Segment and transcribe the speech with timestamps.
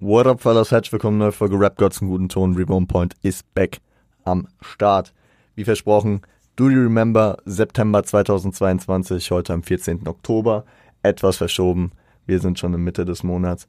[0.00, 0.70] What up, fellas?
[0.70, 2.54] Herzlich willkommen, neue Folge Rap Gods im guten Ton.
[2.54, 3.78] Reborn Point ist back
[4.22, 5.12] am Start.
[5.56, 6.20] Wie versprochen,
[6.54, 10.06] do you remember September 2022, heute am 14.
[10.06, 10.64] Oktober.
[11.02, 11.90] Etwas verschoben.
[12.26, 13.66] Wir sind schon in Mitte des Monats.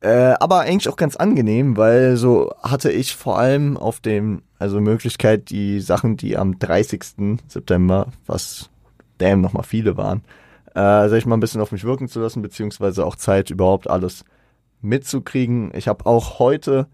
[0.00, 4.80] Äh, aber eigentlich auch ganz angenehm, weil so hatte ich vor allem auf dem, also
[4.80, 7.40] Möglichkeit, die Sachen, die am 30.
[7.48, 8.70] September, was
[9.18, 10.22] damn nochmal viele waren,
[10.76, 13.90] äh, sag ich mal, ein bisschen auf mich wirken zu lassen, beziehungsweise auch Zeit, überhaupt
[13.90, 14.24] alles
[14.80, 15.70] mitzukriegen.
[15.74, 16.86] Ich habe auch heute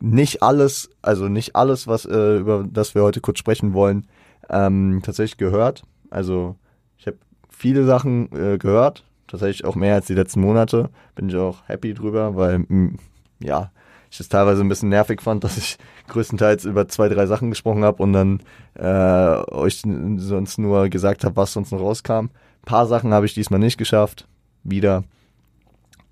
[0.00, 4.06] nicht alles, also nicht alles, was äh, über das wir heute kurz sprechen wollen,
[4.48, 5.82] ähm, tatsächlich gehört.
[6.10, 6.56] Also
[6.96, 7.18] ich habe
[7.50, 10.90] viele Sachen äh, gehört, tatsächlich auch mehr als die letzten Monate.
[11.14, 12.94] Bin ich auch happy drüber, weil mh,
[13.42, 13.70] ja
[14.10, 15.78] ich es teilweise ein bisschen nervig fand, dass ich
[16.08, 18.42] größtenteils über zwei, drei Sachen gesprochen habe und dann
[18.74, 19.82] äh, euch
[20.16, 22.12] sonst nur gesagt habe, was sonst noch rauskam.
[22.12, 22.30] Ein
[22.64, 24.26] paar Sachen habe ich diesmal nicht geschafft.
[24.64, 25.04] Wieder.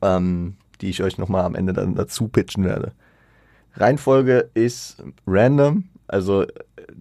[0.01, 2.93] Ähm, die ich euch nochmal am Ende dann dazu pitchen werde.
[3.75, 6.47] Reihenfolge ist random, also äh,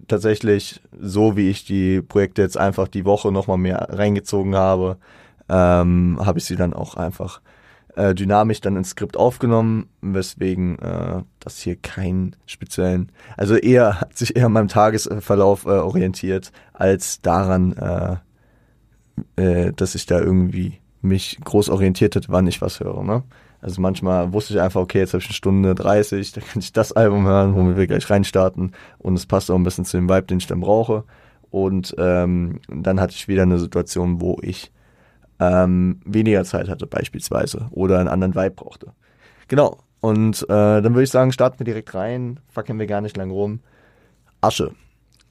[0.06, 4.98] tatsächlich so, wie ich die Projekte jetzt einfach die Woche nochmal mehr reingezogen habe,
[5.48, 7.40] ähm, habe ich sie dann auch einfach
[7.96, 14.16] äh, dynamisch dann ins Skript aufgenommen, weswegen äh, das hier keinen speziellen, also eher hat
[14.16, 18.16] sich eher an meinem Tagesverlauf äh, orientiert, als daran, äh,
[19.36, 23.02] äh, dass ich da irgendwie mich groß orientiert hätte, wann ich was höre.
[23.02, 23.22] Ne?
[23.60, 26.72] Also manchmal wusste ich einfach, okay, jetzt habe ich eine Stunde 30, da kann ich
[26.72, 30.08] das Album hören, wo wir gleich reinstarten und es passt auch ein bisschen zu dem
[30.08, 31.04] Vibe, den ich dann brauche.
[31.50, 34.70] Und ähm, dann hatte ich wieder eine Situation, wo ich
[35.40, 38.92] ähm, weniger Zeit hatte beispielsweise oder einen anderen Vibe brauchte.
[39.48, 39.78] Genau.
[40.00, 43.30] Und äh, dann würde ich sagen, starten wir direkt rein, fackeln wir gar nicht lang
[43.30, 43.60] rum.
[44.40, 44.72] Asche.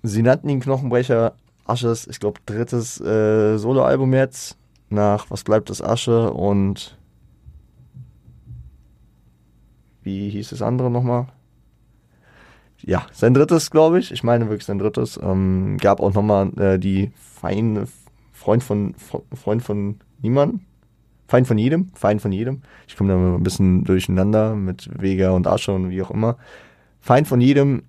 [0.03, 1.33] Sie nannten ihn Knochenbrecher.
[1.65, 4.57] Asches, ich glaube, drittes äh, Soloalbum jetzt.
[4.89, 6.96] Nach Was bleibt das Asche und
[10.07, 11.27] wie hieß das andere nochmal?
[12.81, 14.11] Ja, sein drittes, glaube ich.
[14.11, 15.19] Ich meine wirklich sein drittes.
[15.21, 17.87] Ähm, gab auch nochmal äh, die feine
[18.31, 18.95] Freund von,
[19.33, 20.61] Freund von niemandem.
[21.27, 22.61] Feind von jedem, Feind von jedem.
[22.87, 26.37] Ich komme da ein bisschen durcheinander mit Vega und Asche und wie auch immer.
[27.01, 27.83] Feind von jedem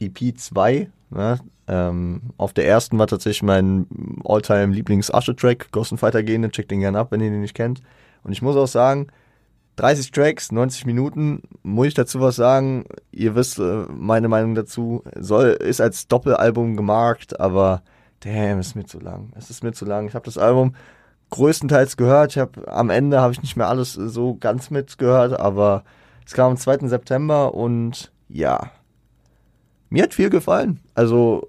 [0.00, 0.88] EP 2.
[1.10, 1.40] Ne?
[1.66, 3.86] Ähm, auf der ersten war tatsächlich mein
[4.24, 6.50] Alltime Lieblings-Asche-Track, Ghost Fighter Gene.
[6.50, 7.82] Checkt den gerne ab, wenn ihr den nicht kennt.
[8.24, 9.08] Und ich muss auch sagen,
[9.78, 12.84] 30 Tracks, 90 Minuten, muss ich dazu was sagen?
[13.12, 15.04] Ihr wisst äh, meine Meinung dazu.
[15.16, 17.82] Soll, ist als Doppelalbum gemarkt, aber
[18.20, 19.32] damn, ist mir zu lang.
[19.36, 20.08] Es ist mir zu lang.
[20.08, 20.74] Ich habe das Album
[21.30, 22.32] größtenteils gehört.
[22.32, 25.84] Ich habe am Ende habe ich nicht mehr alles so ganz mitgehört, aber
[26.26, 26.88] es kam am 2.
[26.88, 28.72] September und ja,
[29.90, 30.80] mir hat viel gefallen.
[30.94, 31.46] Also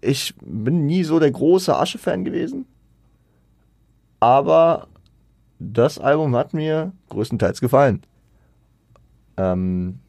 [0.00, 2.66] ich bin nie so der große Asche-Fan gewesen,
[4.20, 4.86] aber
[5.72, 8.02] das Album hat mir größtenteils gefallen.
[9.36, 10.00] Ähm,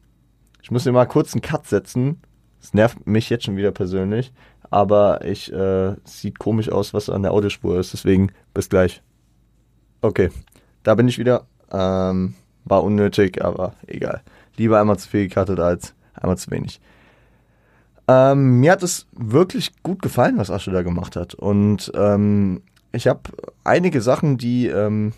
[0.62, 2.20] ich muss mir mal kurz einen Cut setzen.
[2.60, 4.32] Es nervt mich jetzt schon wieder persönlich.
[4.70, 7.92] Aber ich äh, sieht komisch aus, was an der Audiospur ist.
[7.92, 9.02] Deswegen bis gleich.
[10.02, 10.30] Okay,
[10.82, 11.46] da bin ich wieder.
[11.70, 12.34] Ähm,
[12.64, 14.22] war unnötig, aber egal.
[14.56, 16.80] Lieber einmal zu viel gecuttet als einmal zu wenig.
[18.08, 21.34] Ähm, mir hat es wirklich gut gefallen, was Asche da gemacht hat.
[21.34, 22.62] Und ähm,
[22.92, 23.20] ich habe
[23.64, 25.12] einige Sachen, die ähm,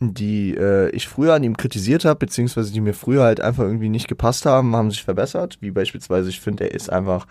[0.00, 3.90] die äh, ich früher an ihm kritisiert habe, beziehungsweise die mir früher halt einfach irgendwie
[3.90, 5.58] nicht gepasst haben, haben sich verbessert.
[5.60, 7.26] Wie beispielsweise, ich finde, er ist einfach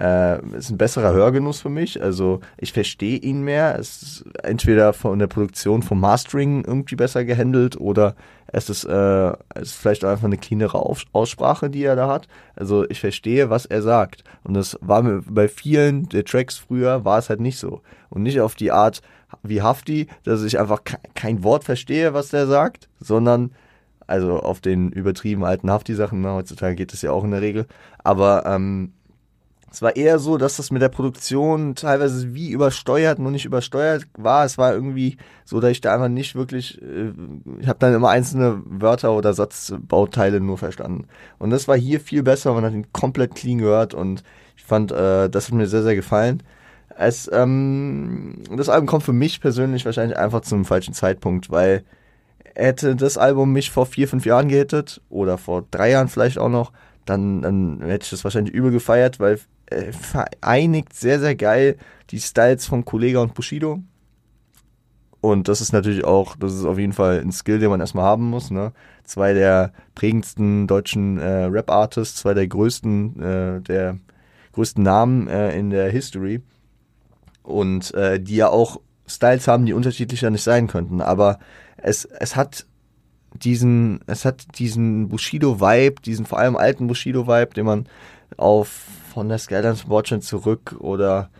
[0.00, 2.02] äh, ist ein besserer Hörgenuss für mich.
[2.02, 3.78] Also ich verstehe ihn mehr.
[3.78, 8.14] Es ist entweder von der Produktion vom Mastering irgendwie besser gehandelt oder
[8.46, 10.78] es ist, äh, es ist vielleicht einfach eine cleanere
[11.12, 12.28] Aussprache, die er da hat.
[12.56, 14.24] Also ich verstehe, was er sagt.
[14.42, 17.82] Und das war mir bei vielen der Tracks früher war es halt nicht so.
[18.08, 19.02] Und nicht auf die Art,
[19.42, 20.82] wie Hafti, dass ich einfach
[21.14, 23.52] kein Wort verstehe, was der sagt, sondern
[24.06, 27.66] also auf den übertrieben alten Hafti-Sachen, ne, heutzutage geht es ja auch in der Regel,
[28.02, 28.92] aber ähm,
[29.72, 34.04] es war eher so, dass das mit der Produktion teilweise wie übersteuert, nur nicht übersteuert
[34.14, 34.44] war.
[34.44, 37.12] Es war irgendwie so, dass ich da einfach nicht wirklich, äh,
[37.60, 41.06] ich habe dann immer einzelne Wörter oder Satzbauteile nur verstanden.
[41.38, 44.24] Und das war hier viel besser, man hat ihn komplett clean gehört und
[44.56, 46.42] ich fand, äh, das hat mir sehr, sehr gefallen.
[47.02, 51.82] Es, ähm, das Album kommt für mich persönlich wahrscheinlich einfach zum falschen Zeitpunkt, weil
[52.54, 56.50] hätte das Album mich vor vier, fünf Jahren gehittet oder vor drei Jahren vielleicht auch
[56.50, 56.72] noch,
[57.06, 61.78] dann, dann hätte ich das wahrscheinlich übel gefeiert, weil äh, vereinigt sehr, sehr geil
[62.10, 63.80] die Styles von Kollega und Bushido.
[65.22, 68.04] Und das ist natürlich auch, das ist auf jeden Fall ein Skill, den man erstmal
[68.04, 68.50] haben muss.
[68.50, 68.72] Ne?
[69.04, 73.96] Zwei der prägendsten deutschen äh, Rap-Artists, zwei der größten, äh, der
[74.52, 76.42] größten Namen äh, in der History
[77.50, 81.00] und äh, die ja auch Styles haben, die unterschiedlicher nicht sein könnten.
[81.00, 81.38] Aber
[81.76, 82.66] es, es hat
[83.34, 87.86] diesen, es hat diesen Bushido-Vibe, diesen vor allem alten Bushido-Vibe, den man
[88.36, 88.68] auf
[89.12, 91.30] von der Skylands Watching zurück oder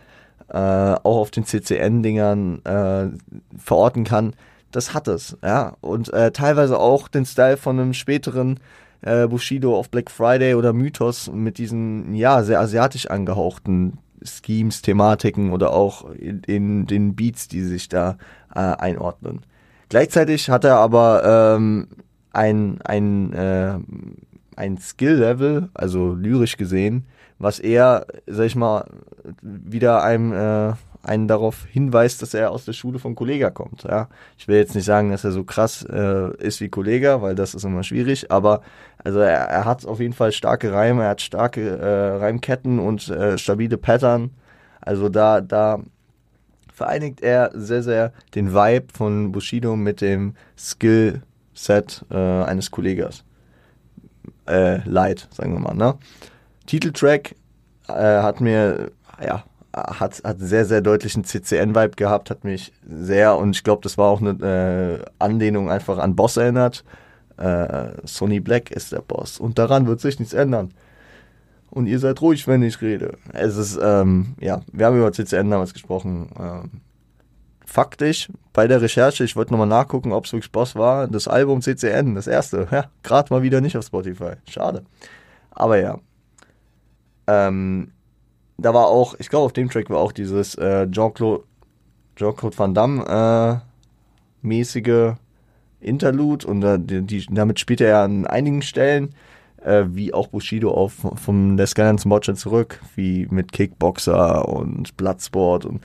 [0.49, 4.33] äh, auch auf den CCN-Dingern äh, verorten kann.
[4.71, 5.75] Das hat es, ja.
[5.81, 8.59] Und äh, teilweise auch den Style von einem späteren
[9.01, 15.51] äh, Bushido auf Black Friday oder Mythos mit diesen, ja, sehr asiatisch angehauchten Schemes, Thematiken
[15.51, 18.17] oder auch in, in den Beats, die sich da
[18.53, 19.41] äh, einordnen.
[19.89, 21.87] Gleichzeitig hat er aber ähm,
[22.31, 23.77] ein, ein, äh,
[24.55, 27.05] ein Skill-Level, also lyrisch gesehen,
[27.39, 28.85] was eher, sag ich mal,
[29.41, 30.73] wieder einem äh,
[31.03, 33.83] einen darauf hinweist, dass er aus der Schule von Kollega kommt.
[33.83, 34.07] Ja.
[34.37, 37.55] Ich will jetzt nicht sagen, dass er so krass äh, ist wie Kollega, weil das
[37.55, 38.61] ist immer schwierig, aber
[39.03, 43.09] also er, er hat auf jeden Fall starke Reime, er hat starke äh, Reimketten und
[43.09, 44.31] äh, stabile Pattern.
[44.81, 45.79] Also da, da
[46.73, 53.23] vereinigt er sehr, sehr den Vibe von Bushido mit dem Skill-Set äh, eines Kollegas.
[54.47, 55.95] Äh, Light, sagen wir mal, ne?
[56.65, 57.35] Titeltrack
[57.87, 58.91] äh, hat mir,
[59.23, 59.43] ja,
[59.73, 64.09] hat, hat sehr, sehr deutlichen CCN-Vibe gehabt, hat mich sehr, und ich glaube, das war
[64.09, 66.83] auch eine äh, Anlehnung einfach an Boss erinnert.
[67.41, 70.73] Äh, Sonny Black ist der Boss und daran wird sich nichts ändern
[71.71, 73.17] und ihr seid ruhig, wenn ich rede.
[73.33, 76.29] Es ist, ähm, ja, wir haben über CCN damals gesprochen.
[76.37, 76.81] Ähm,
[77.65, 81.61] faktisch, bei der Recherche, ich wollte nochmal nachgucken, ob es wirklich Boss war, das Album
[81.61, 84.33] CCN, das erste, ja, gerade mal wieder nicht auf Spotify.
[84.49, 84.83] Schade.
[85.51, 85.97] Aber ja.
[87.27, 87.91] Ähm,
[88.57, 91.45] da war auch, ich glaube, auf dem Track war auch dieses äh, Jean-Claude
[92.17, 95.13] Jean Van Damme äh, mäßige
[95.81, 99.15] Interlude und äh, die, damit spielt er ja an einigen Stellen
[99.63, 104.95] äh, wie auch Bushido auf vom der Skyline zum Botchan zurück, wie mit Kickboxer und
[104.97, 105.81] Bloodsport und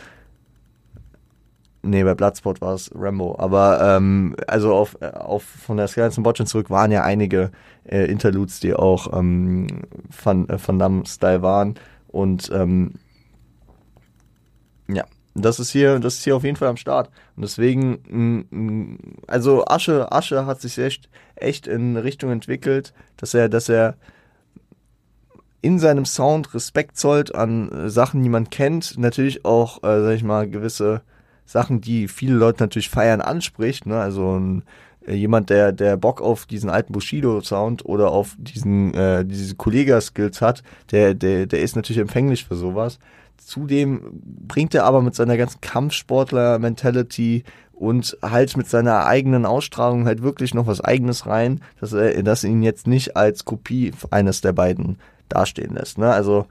[1.83, 3.37] Nee, bei Bloodsport war es Rambo.
[3.39, 7.53] Aber ähm, also auf, auf von der Skyline zum Botchan zurück waren ja einige
[7.85, 9.69] äh, Interludes, die auch ähm,
[10.25, 11.77] Van, äh, Van Damme-Style waren.
[12.09, 12.95] Und ähm,
[14.89, 15.05] ja,
[15.43, 17.11] das ist hier, das ist hier auf jeden Fall am Start.
[17.37, 23.35] Und deswegen, mm, mm, also Asche, Asche hat sich echt, echt in Richtung entwickelt, dass
[23.35, 23.97] er, dass er
[25.63, 30.15] in seinem Sound Respekt zollt an äh, Sachen, die man kennt, natürlich auch, äh, sag
[30.15, 31.03] ich mal, gewisse
[31.45, 33.87] Sachen, die viele Leute natürlich feiern, anspricht.
[33.87, 33.99] Ne?
[33.99, 34.63] Also ein,
[35.07, 40.41] äh, jemand, der, der Bock auf diesen alten Bushido-Sound oder auf diesen, äh, diese Kollega-Skills
[40.41, 42.99] hat, der, der, der ist natürlich empfänglich für sowas.
[43.39, 50.23] Zudem bringt er aber mit seiner ganzen Kampfsportler-Mentality und halt mit seiner eigenen Ausstrahlung halt
[50.23, 54.53] wirklich noch was Eigenes rein, dass er, dass ihn jetzt nicht als Kopie eines der
[54.53, 54.99] beiden
[55.29, 55.99] dastehen lässt.
[55.99, 56.11] Ne?
[56.11, 56.47] Also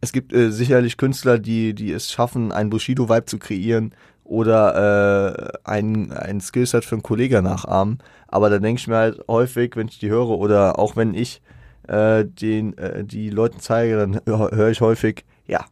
[0.00, 3.92] es gibt äh, sicherlich Künstler, die, die es schaffen, einen Bushido-Vibe zu kreieren
[4.22, 7.98] oder äh, ein, ein Skillset für einen Kollegen nachahmen.
[8.28, 11.40] Aber da denke ich mir halt häufig, wenn ich die höre oder auch wenn ich
[11.88, 15.64] äh, den, äh, die Leuten zeige, dann höre hör ich häufig, ja,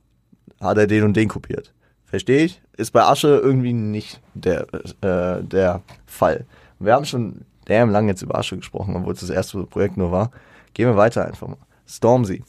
[0.61, 1.73] hat er den und den kopiert.
[2.05, 2.61] Verstehe ich?
[2.77, 4.67] Ist bei Asche irgendwie nicht der,
[5.01, 6.47] äh, der Fall.
[6.79, 10.13] Wir haben schon damn lang jetzt über Asche gesprochen, obwohl es das erste Projekt nur
[10.13, 10.31] war.
[10.75, 11.57] Gehen wir weiter einfach mal.
[11.87, 12.43] Stormzy.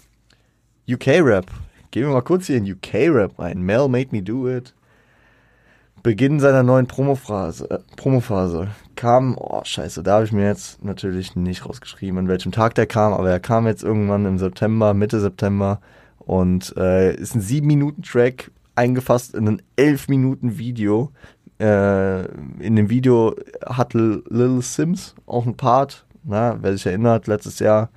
[0.90, 1.46] UK-Rap.
[1.92, 3.62] Gehen wir mal kurz hier in UK-Rap rein.
[3.62, 4.74] Mel made me do it.
[6.06, 11.36] Beginn seiner neuen Promophase, äh, Promophase kam, oh scheiße, da habe ich mir jetzt natürlich
[11.36, 15.20] nicht rausgeschrieben, an welchem Tag der kam, aber er kam jetzt irgendwann im September, Mitte
[15.20, 15.82] September
[16.20, 21.10] und äh, ist ein 7-Minuten-Track eingefasst in ein 11-Minuten-Video.
[21.60, 22.26] Äh,
[22.60, 23.34] in dem Video
[23.66, 27.90] hat Lil Sims auch ein Part, na, wer sich erinnert, letztes Jahr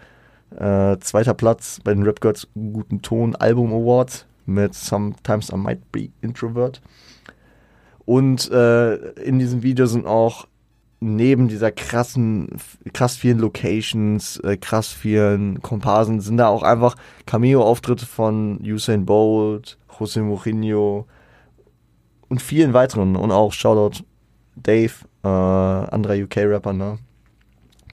[0.56, 5.92] äh, zweiter Platz bei den Rap Gods Guten Ton Album Awards mit Sometimes I Might
[5.92, 6.80] Be Introvert.
[8.08, 10.46] Und äh, in diesem Video sind auch
[10.98, 12.48] neben dieser krassen,
[12.94, 16.94] krass vielen Locations, äh, krass vielen Komparsen, sind da auch einfach
[17.26, 21.06] Cameo-Auftritte von Usain Bolt, José Mourinho
[22.30, 23.14] und vielen weiteren.
[23.14, 24.02] Und auch Shoutout
[24.56, 26.98] Dave, äh, anderer UK-Rapper, ne?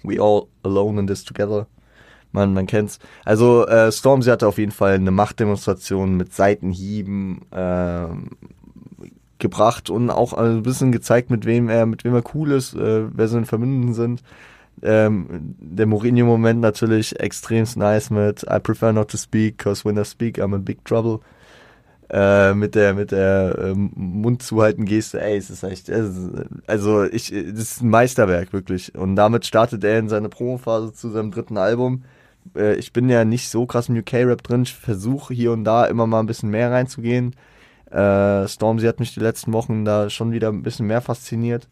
[0.04, 1.68] We all alone in this together.
[2.32, 3.00] Man, man kennt's.
[3.26, 8.08] Also äh, Stormzy hatte auf jeden Fall eine Machtdemonstration mit Seitenhieben, äh,
[9.46, 13.04] gebracht und auch ein bisschen gezeigt, mit wem er, mit wem er cool ist, äh,
[13.14, 14.24] wer seine Verbündeten sind.
[14.82, 20.04] Ähm, der Mourinho-Moment natürlich extrem nice mit I prefer not to speak, cause when I
[20.04, 21.20] speak I'm in big trouble.
[22.10, 25.90] Äh, mit der mit der ähm, Mund zuhalten Geste, ey, es ist echt,
[26.68, 28.94] also ich, das ist ein Meisterwerk wirklich.
[28.96, 32.04] Und damit startet er in seine Promophase zu seinem dritten Album.
[32.56, 35.86] Äh, ich bin ja nicht so krass im UK-Rap drin, ich versuche hier und da
[35.86, 37.36] immer mal ein bisschen mehr reinzugehen.
[37.96, 41.70] Äh, Stormzy hat mich die letzten Wochen da schon wieder ein bisschen mehr fasziniert.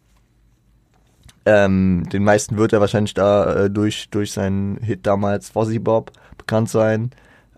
[1.44, 6.12] Ähm, den meisten wird er wahrscheinlich da äh, durch, durch seinen Hit damals Fozzy Bob
[6.38, 7.10] bekannt sein.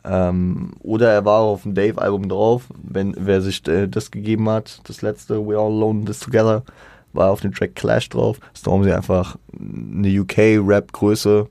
[0.05, 4.81] Ähm, oder er war auf dem Dave-Album drauf, wenn wer sich äh, das gegeben hat,
[4.89, 6.65] das letzte We All Alone This Together,
[7.13, 8.41] war auf dem Track Clash drauf.
[8.57, 11.49] Stormzy einfach eine UK-Rap-Größe,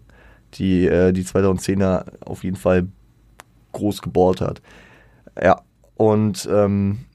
[0.55, 2.87] die äh, die 2010er auf jeden Fall
[3.71, 4.61] groß geballt hat.
[5.41, 5.61] Ja,
[5.95, 7.05] und ähm,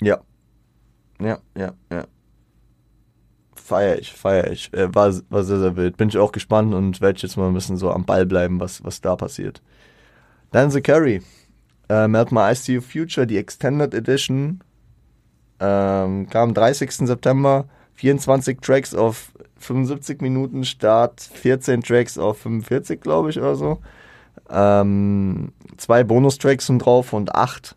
[0.00, 0.20] ja,
[1.20, 2.06] ja, ja, ja.
[3.54, 4.72] Feier ich, feier ich.
[4.74, 5.96] Äh, war, war sehr, sehr wild.
[5.96, 8.84] Bin ich auch gespannt und werde jetzt mal ein bisschen so am Ball bleiben, was,
[8.84, 9.62] was da passiert.
[10.50, 11.22] Dann The Carry.
[11.88, 14.62] Ähm, er hat mal Ice Future, die Extended Edition.
[15.60, 16.90] Ähm, kam am 30.
[17.06, 17.66] September.
[17.94, 23.78] 24 Tracks auf 75 Minuten Start, 14 Tracks auf 45, glaube ich, oder so.
[24.50, 27.76] Ähm, zwei Bonustracks sind drauf und acht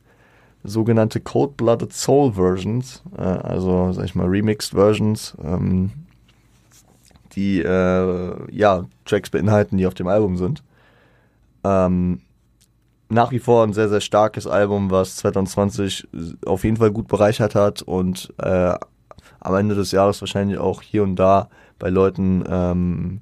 [0.63, 5.91] sogenannte Cold-Blooded Soul Versions, äh, also sag ich mal Remixed Versions, ähm,
[7.33, 10.63] die äh, ja Tracks beinhalten, die auf dem Album sind.
[11.63, 12.21] Ähm,
[13.09, 16.07] nach wie vor ein sehr, sehr starkes Album, was 2020
[16.45, 18.73] auf jeden Fall gut bereichert hat und äh,
[19.39, 21.49] am Ende des Jahres wahrscheinlich auch hier und da
[21.79, 23.21] bei Leuten ähm,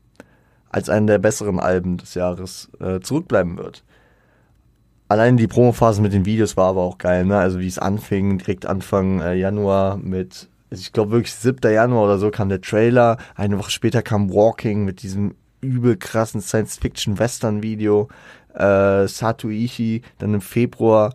[0.75, 3.84] als einen der besseren Alben des Jahres äh, zurückbleiben wird
[5.08, 7.38] allein die Promophase mit den Videos war aber auch geil, ne?
[7.38, 11.72] Also wie es anfing, direkt Anfang äh, Januar mit, also ich glaube wirklich 7.
[11.72, 13.17] Januar oder so kam der Trailer.
[13.36, 18.10] Eine Woche später kam Walking mit diesem übel krassen Science-Fiction-Western-Video.
[18.53, 21.13] Äh, Satuichi dann im Februar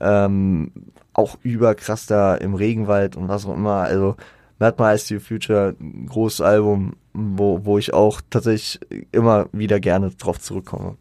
[0.00, 0.72] ähm,
[1.12, 3.82] auch überkrass da im Regenwald und was auch immer.
[3.82, 4.16] Also
[4.60, 10.38] My Ice Future, ein großes Album, wo, wo ich auch tatsächlich immer wieder gerne drauf
[10.38, 10.96] zurückkomme.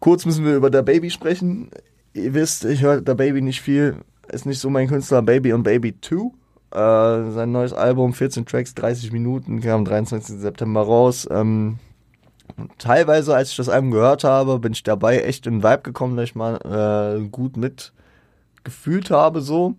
[0.00, 1.70] Kurz müssen wir über der Baby sprechen.
[2.12, 3.96] Ihr wisst, ich höre der Baby nicht viel.
[4.30, 5.22] Ist nicht so mein Künstler.
[5.22, 6.32] Baby und Baby 2.
[6.72, 10.40] Äh, sein neues Album, 14 Tracks, 30 Minuten, kam am 23.
[10.40, 11.28] September raus.
[11.30, 11.78] Ähm,
[12.78, 16.16] teilweise, als ich das Album gehört habe, bin ich dabei echt in den Vibe gekommen,
[16.16, 16.56] dass ich mal
[17.20, 19.76] äh, gut mitgefühlt habe, so.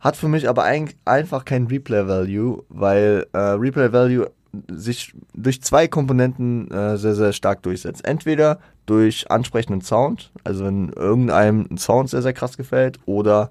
[0.00, 4.30] Hat für mich aber ein, einfach kein Replay-Value, weil äh, Replay-Value
[4.68, 8.04] sich durch zwei Komponenten äh, sehr, sehr stark durchsetzt.
[8.04, 13.50] Entweder durch ansprechenden Sound, also wenn irgendeinem ein Sound sehr, sehr krass gefällt, oder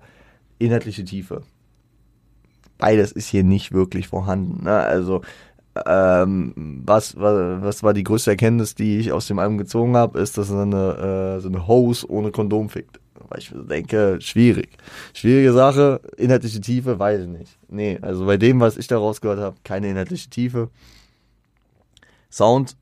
[0.57, 1.43] inhaltliche Tiefe.
[2.77, 4.63] Beides ist hier nicht wirklich vorhanden.
[4.63, 4.71] Ne?
[4.71, 5.21] Also,
[5.85, 10.19] ähm, was, was, was war die größte Erkenntnis, die ich aus dem Album gezogen habe,
[10.19, 12.99] ist, dass eine, äh, so eine Hose ohne Kondom fickt.
[13.29, 14.69] Weil ich denke, schwierig.
[15.13, 17.57] Schwierige Sache, inhaltliche Tiefe, weiß ich nicht.
[17.69, 20.69] Nee, also bei dem, was ich da rausgehört habe, keine inhaltliche Tiefe.
[22.29, 22.75] Sound,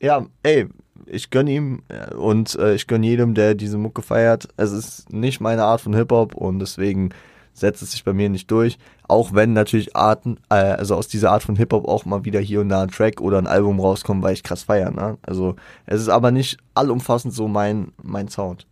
[0.00, 0.66] ja, ey,
[1.06, 4.48] ich gönn ihm äh, und äh, ich gönn jedem, der diese Mucke feiert.
[4.56, 7.10] Es ist nicht meine Art von Hip-Hop und deswegen
[7.52, 8.78] setzt es sich bei mir nicht durch.
[9.06, 12.60] Auch wenn natürlich Arten, äh, also aus dieser Art von Hip-Hop auch mal wieder hier
[12.60, 14.94] und da ein Track oder ein Album rauskommt, weil ich krass feiern.
[14.94, 15.18] Ne?
[15.22, 18.66] Also es ist aber nicht allumfassend so mein, mein Sound.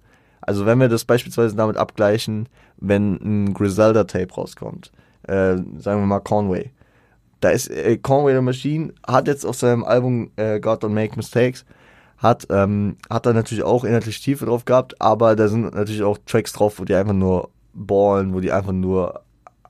[0.47, 2.49] Also wenn wir das beispielsweise damit abgleichen,
[2.79, 4.93] wenn ein Griselda-Tape rauskommt,
[5.25, 6.71] äh, sagen wir mal Conway,
[7.41, 11.17] da ist äh, Conway the Machine, hat jetzt auf seinem Album äh, God Don't Make
[11.17, 11.65] Mistakes,
[12.19, 16.19] hat, ähm, hat da natürlich auch inhaltlich Tiefe drauf gehabt, aber da sind natürlich auch
[16.25, 19.21] Tracks drauf, wo die einfach nur ballen, wo die einfach nur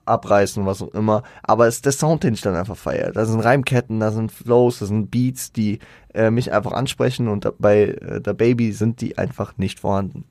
[0.05, 1.23] abreißen, was auch immer.
[1.43, 3.11] Aber es ist der Sound, den ich dann einfach feiere.
[3.11, 5.79] Da sind Reimketten, da sind Flows, da sind Beats, die
[6.13, 10.23] äh, mich einfach ansprechen und bei äh, der Baby sind die einfach nicht vorhanden.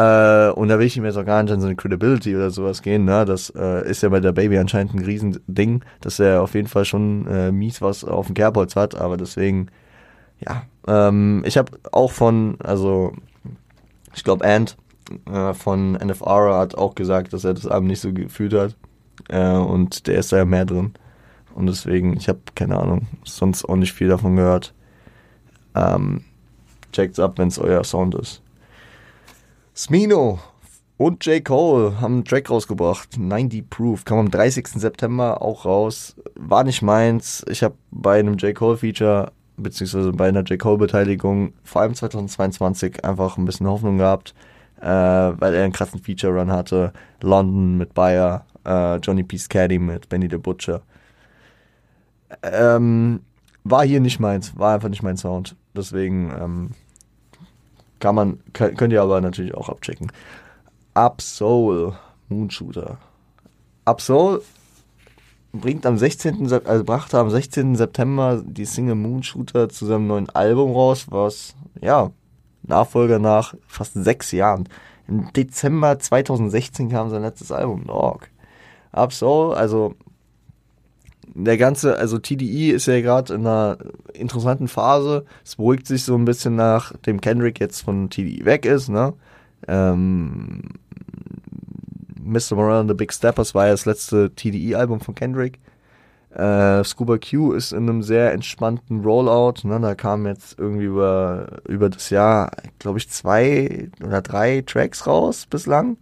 [0.00, 2.50] Äh, und da will ich ihm jetzt auch gar nicht an so eine Credibility oder
[2.50, 3.04] sowas gehen.
[3.04, 3.26] Ne?
[3.26, 6.86] Das äh, ist ja bei der Baby anscheinend ein Riesending, dass er auf jeden Fall
[6.86, 8.94] schon äh, mies was auf dem Kerbholz hat.
[8.94, 9.68] Aber deswegen,
[10.38, 10.62] ja.
[10.86, 13.12] Ähm, ich habe auch von, also
[14.14, 14.78] ich glaube, Ant
[15.30, 18.76] äh, von NFR hat auch gesagt, dass er das Abend nicht so gefühlt hat.
[19.28, 20.94] Äh, und der ist da ja mehr drin.
[21.54, 24.72] Und deswegen, ich habe keine Ahnung, sonst auch nicht viel davon gehört.
[25.74, 26.24] Ähm,
[26.90, 28.40] checkt's ab, wenn es euer Sound ist.
[29.80, 30.38] Smino
[30.98, 31.42] und J.
[31.42, 33.16] Cole haben einen Track rausgebracht.
[33.18, 34.04] 90 Proof.
[34.04, 34.68] Kam am 30.
[34.68, 36.16] September auch raus.
[36.34, 37.42] War nicht meins.
[37.48, 38.54] Ich habe bei einem J.
[38.54, 40.58] Cole Feature, beziehungsweise bei einer J.
[40.58, 44.34] Cole Beteiligung, vor allem 2022, einfach ein bisschen Hoffnung gehabt,
[44.82, 46.92] äh, weil er einen krassen Feature Run hatte.
[47.22, 49.38] London mit Bayer, äh, Johnny P.
[49.38, 50.82] Scaddy mit Benny the Butcher.
[52.42, 53.20] Ähm,
[53.64, 54.58] war hier nicht meins.
[54.58, 55.56] War einfach nicht mein Sound.
[55.74, 56.70] Deswegen, ähm,
[58.00, 60.10] kann man, könnt ihr aber natürlich auch abchecken.
[60.94, 61.94] Absol,
[62.28, 62.98] Moonshooter.
[63.84, 64.40] Absol
[65.52, 66.52] bringt am 16.
[66.64, 67.76] also brachte am 16.
[67.76, 72.10] September die Single Moonshooter zu seinem neuen Album raus, was ja
[72.62, 74.68] Nachfolger nach fast sechs Jahren
[75.08, 78.28] Im Dezember 2016 kam sein letztes Album, Dog.
[78.92, 79.94] Up Soul, also
[81.34, 83.78] der ganze, also TDE ist ja gerade in einer
[84.12, 85.24] interessanten Phase.
[85.44, 89.14] Es beruhigt sich so ein bisschen nach dem Kendrick jetzt von TDE weg ist, ne?
[89.68, 90.62] Ähm,
[92.22, 92.54] Mr.
[92.54, 95.58] Morale and the Big Steppers war ja das letzte TDE-Album von Kendrick.
[96.34, 99.66] Äh, Scuba Q ist in einem sehr entspannten Rollout.
[99.66, 99.80] Ne?
[99.80, 105.46] Da kamen jetzt irgendwie über, über das Jahr, glaube ich, zwei oder drei Tracks raus
[105.50, 105.96] bislang.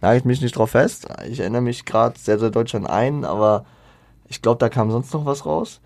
[0.00, 1.08] Nagelt mich nicht drauf fest.
[1.28, 3.66] Ich erinnere mich gerade sehr, sehr deutsch an einen, aber
[4.28, 5.80] ich glaube, da kam sonst noch was raus.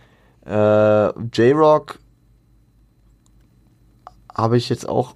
[0.47, 1.99] Äh, J-Rock
[4.35, 5.15] habe ich jetzt auch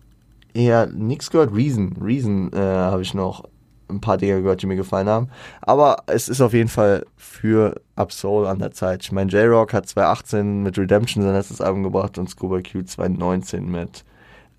[0.52, 1.54] eher nichts gehört.
[1.54, 3.44] Reason, Reason äh, habe ich noch
[3.88, 5.28] ein paar Dinge gehört, die mir gefallen haben.
[5.60, 9.02] Aber es ist auf jeden Fall für Absol an der Zeit.
[9.02, 13.70] Ich meine, J-Rock hat 2018 mit Redemption sein letztes Album gebracht und Scuba Q 2019
[13.70, 14.04] mit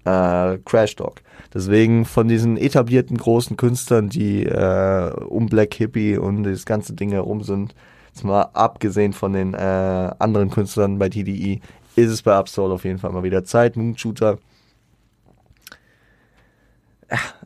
[0.05, 1.21] äh, Crash Dog.
[1.53, 7.11] Deswegen von diesen etablierten großen Künstlern, die äh, um Black Hippie und das ganze Ding
[7.11, 7.75] herum sind,
[8.15, 11.59] jetzt mal abgesehen von den äh, anderen Künstlern bei TDE,
[11.97, 13.75] ist es bei Absol auf jeden Fall mal wieder Zeit.
[13.75, 14.37] Moonshooter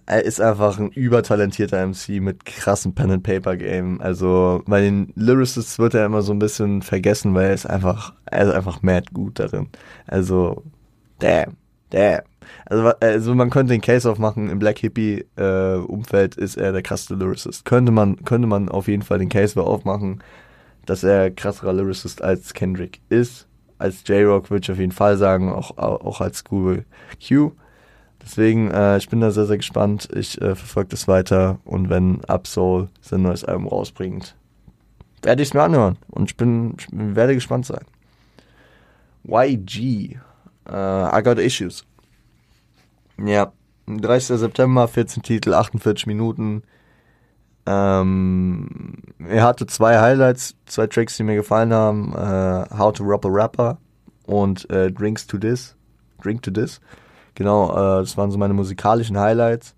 [0.06, 4.00] er ist einfach ein übertalentierter MC mit krassem Pen-and-Paper-Game.
[4.02, 8.14] Also bei den Lyricists wird er immer so ein bisschen vergessen, weil er ist einfach,
[8.26, 9.68] er ist einfach mad gut darin.
[10.08, 10.64] Also,
[11.20, 11.58] damn,
[11.90, 12.22] damn.
[12.66, 16.82] Also, also man könnte den Case aufmachen, im Black Hippie äh, Umfeld ist er der
[16.82, 17.66] krasseste Lyricist.
[17.66, 20.24] Könnte man, könnte man auf jeden Fall den Case aufmachen,
[20.90, 23.48] dass er krasserer Lyricist als Kendrick ist.
[23.78, 26.84] Als J-Rock würde ich auf jeden Fall sagen, auch, auch als Google
[27.26, 27.52] Q.
[28.22, 30.10] Deswegen, äh, ich bin da sehr, sehr gespannt.
[30.14, 34.36] Ich äh, verfolge das weiter und wenn Absol sein neues Album rausbringt,
[35.22, 37.86] werde ich es mir anhören und ich bin, ich werde gespannt sein.
[39.24, 40.18] YG,
[40.68, 41.86] äh, I Got Issues.
[43.24, 43.54] Ja,
[43.86, 44.40] 30.
[44.40, 46.64] September, 14 Titel, 48 Minuten.
[47.66, 48.96] Ähm,
[49.28, 52.14] er hatte zwei Highlights, zwei Tracks, die mir gefallen haben.
[52.14, 53.78] Äh, How to Rob a Rapper
[54.26, 55.76] und äh, Drinks to This.
[56.22, 56.80] Drink to This.
[57.36, 59.76] Genau, äh, das waren so meine musikalischen Highlights.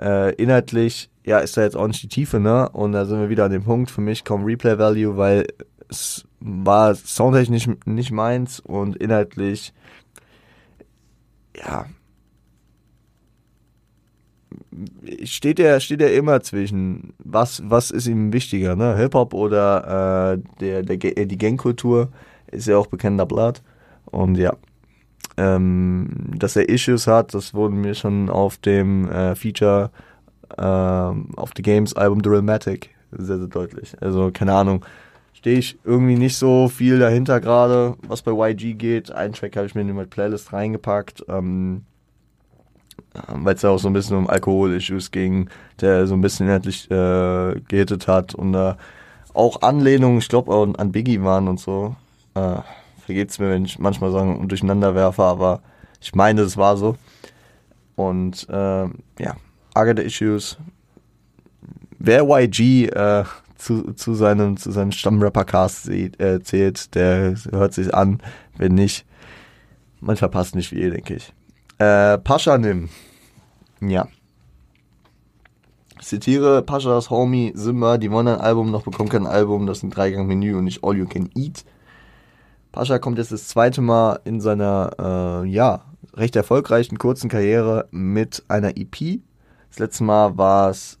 [0.00, 2.68] Äh, inhaltlich, ja, ist da jetzt auch nicht die Tiefe, ne?
[2.70, 3.90] Und da sind wir wieder an dem Punkt.
[3.90, 5.46] Für mich kommt Replay Value, weil
[5.88, 9.72] es war soundtechnisch nicht meins und inhaltlich,
[11.56, 11.86] ja,
[15.24, 20.34] steht er steht er immer zwischen was was ist ihm wichtiger ne Hip Hop oder
[20.34, 22.08] äh, der der die Gangkultur
[22.50, 23.62] ist ja auch bekannter Blatt
[24.06, 24.54] und ja
[25.38, 29.90] ähm, dass er Issues hat, das wurde mir schon auf dem äh, Feature
[30.56, 33.94] äh, auf The Games Album Drillmatic sehr, sehr deutlich.
[34.00, 34.84] Also, keine Ahnung,
[35.32, 39.12] stehe ich irgendwie nicht so viel dahinter gerade, was bei YG geht.
[39.12, 41.84] Einen Track habe ich mir in die Playlist reingepackt, ähm,
[43.28, 45.48] weil es ja auch so ein bisschen um Alkohol-Issues ging,
[45.80, 48.74] der so ein bisschen inhaltlich äh, gehittet hat und äh,
[49.34, 51.94] auch Anlehnungen, ich glaube, an Biggie waren und so.
[52.34, 52.58] Äh,
[53.08, 55.62] es mir, wenn ich manchmal Sachen durcheinander werfe, aber
[56.00, 56.96] ich meine, es war so.
[57.96, 58.84] Und äh,
[59.18, 59.36] ja,
[59.74, 60.58] Agatha Issues.
[61.98, 63.24] Wer YG äh,
[63.56, 68.20] zu, zu seinem, zu seinem Stammrapper-Cast äh, zählt, der hört sich an.
[68.56, 69.04] Wenn nicht,
[70.00, 71.32] man verpasst nicht viel, denke ich.
[71.78, 72.88] Äh, Pascha nimm.
[73.80, 74.08] Ja.
[76.00, 79.90] Zitiere Paschas Homie Simba, die wollen ein Album, noch bekommen kein Album, das ist ein
[79.90, 81.64] Dreigang-Menü und nicht All You Can Eat.
[82.72, 88.44] Pascha kommt jetzt das zweite Mal in seiner, äh, ja, recht erfolgreichen kurzen Karriere mit
[88.48, 89.20] einer EP.
[89.70, 90.98] Das letzte Mal war es,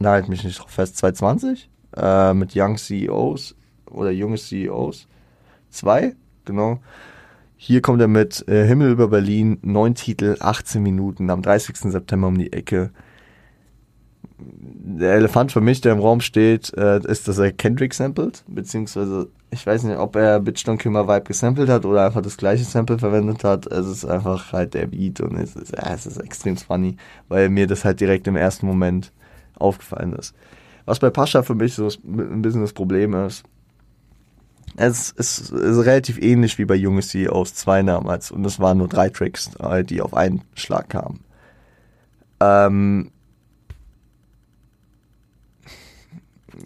[0.00, 3.54] nagelt mich nicht drauf fest, 2020 äh, mit Young CEOs
[3.90, 5.06] oder junge CEOs.
[5.70, 6.80] Zwei, genau.
[7.64, 11.76] Hier kommt er mit äh, Himmel über Berlin, neun Titel, 18 Minuten, am 30.
[11.92, 12.90] September um die Ecke
[14.36, 19.28] der Elefant für mich, der im Raum steht, äh, ist, dass er Kendrick samplet, beziehungsweise
[19.52, 22.36] ich weiß nicht, ob er Bitch Don't Kill My Vibe gesampelt hat oder einfach das
[22.36, 23.68] gleiche Sample verwendet hat.
[23.68, 26.96] Es ist einfach halt der Beat und es ist, ja, es ist extrem funny,
[27.28, 29.12] weil mir das halt direkt im ersten Moment
[29.54, 30.34] aufgefallen ist.
[30.84, 33.44] Was bei Pascha für mich so ein bisschen das Problem ist,
[34.76, 39.08] es ist, relativ ähnlich wie bei Junge CEOs 2 damals und es waren nur drei
[39.10, 41.20] Tracks, äh, die auf einen Schlag kamen.
[42.40, 43.10] Ähm,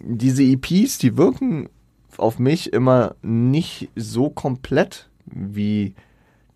[0.03, 1.69] diese EPs, die wirken
[2.17, 5.93] auf mich immer nicht so komplett wie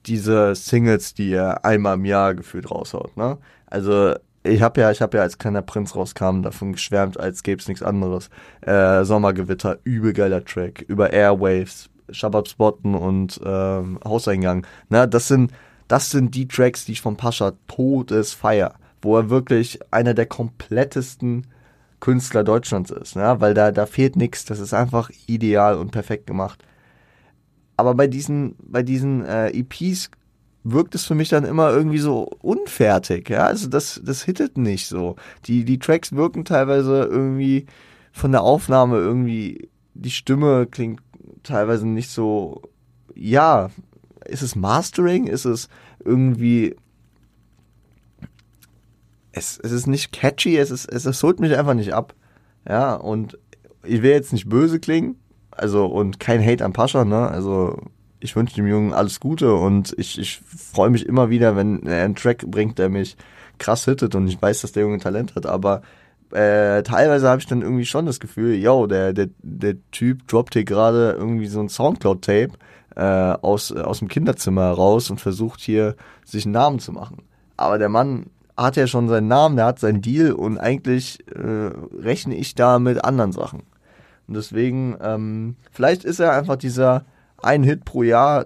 [0.05, 3.15] diese Singles, die er einmal im Jahr gefühlt raushaut.
[3.17, 3.37] Ne?
[3.67, 7.61] Also ich habe ja, ich habe ja, als kleiner Prinz rauskam, davon geschwärmt, als gäbe
[7.61, 8.29] es nichts anderes.
[8.61, 14.65] Äh, Sommergewitter, übel geiler Track, über Airwaves, Shabab Spotten und ähm, Hauseingang.
[14.89, 15.51] Na, das sind,
[15.87, 18.75] das sind die Tracks, die ich von Pascha todes feier.
[19.01, 21.47] wo er wirklich einer der komplettesten
[21.99, 23.35] Künstler Deutschlands ist, ne?
[23.39, 26.63] weil da, da fehlt nichts, das ist einfach ideal und perfekt gemacht.
[27.77, 30.11] Aber bei diesen, bei diesen äh, EPs
[30.63, 34.87] wirkt es für mich dann immer irgendwie so unfertig, ja, also das, das hittet nicht
[34.87, 35.15] so.
[35.45, 37.65] Die, die Tracks wirken teilweise irgendwie
[38.11, 41.01] von der Aufnahme irgendwie, die Stimme klingt
[41.43, 42.61] teilweise nicht so,
[43.15, 43.69] ja,
[44.25, 45.27] ist es Mastering?
[45.27, 45.67] Ist es
[46.03, 46.75] irgendwie
[49.31, 52.13] es, es ist nicht catchy, es, ist, es, es holt mich einfach nicht ab.
[52.67, 53.37] Ja, und
[53.83, 55.15] ich will jetzt nicht böse klingen,
[55.49, 57.27] also und kein Hate an Pascha, ne?
[57.27, 57.81] Also
[58.21, 62.05] ich wünsche dem Jungen alles Gute und ich, ich freue mich immer wieder, wenn er
[62.05, 63.17] einen Track bringt, der mich
[63.57, 65.81] krass hittet und ich weiß, dass der Junge Talent hat, aber
[66.31, 70.53] äh, teilweise habe ich dann irgendwie schon das Gefühl, yo, der, der, der Typ droppt
[70.53, 72.51] hier gerade irgendwie so ein Soundcloud-Tape
[72.95, 77.23] äh, aus, aus dem Kinderzimmer raus und versucht hier sich einen Namen zu machen.
[77.57, 81.71] Aber der Mann hat ja schon seinen Namen, der hat seinen Deal und eigentlich äh,
[81.99, 83.63] rechne ich da mit anderen Sachen.
[84.27, 87.05] Und deswegen, ähm, vielleicht ist er einfach dieser
[87.43, 88.45] ein Hit pro Jahr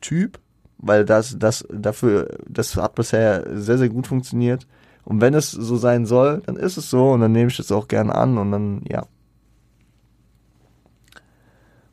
[0.00, 0.38] Typ,
[0.78, 4.66] weil das, das dafür, das hat bisher sehr, sehr gut funktioniert.
[5.04, 7.72] Und wenn es so sein soll, dann ist es so und dann nehme ich es
[7.72, 9.06] auch gern an und dann, ja.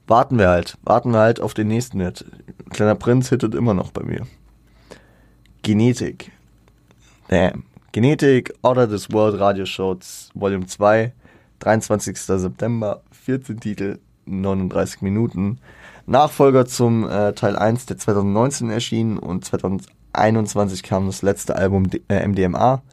[0.08, 2.26] Warten wir halt, warten wir halt auf den nächsten Hit.
[2.70, 4.28] Kleiner Prinz hittet immer noch bei mir.
[5.64, 6.32] Genetik.
[7.28, 7.64] Damn.
[7.92, 11.14] Genetik, Order des World Radio Shows, Volume 2,
[11.60, 12.18] 23.
[12.18, 15.60] September, 14 Titel, 39 Minuten.
[16.06, 22.28] Nachfolger zum äh, Teil 1, der 2019 erschien und 2021 kam das letzte Album äh,
[22.28, 22.84] MDMA.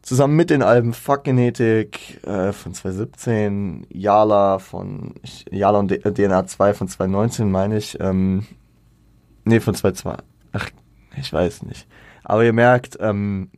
[0.00, 5.16] Zusammen mit den Alben Fuck Genetik äh, von 2017, Yala von
[5.50, 7.98] Yala und DNA 2 von 2019 meine ich.
[8.00, 8.46] Ähm,
[9.44, 10.24] nee, von 2002.
[10.52, 10.70] Ach,
[11.16, 11.86] ich weiß nicht.
[12.24, 13.50] Aber ihr merkt, ähm,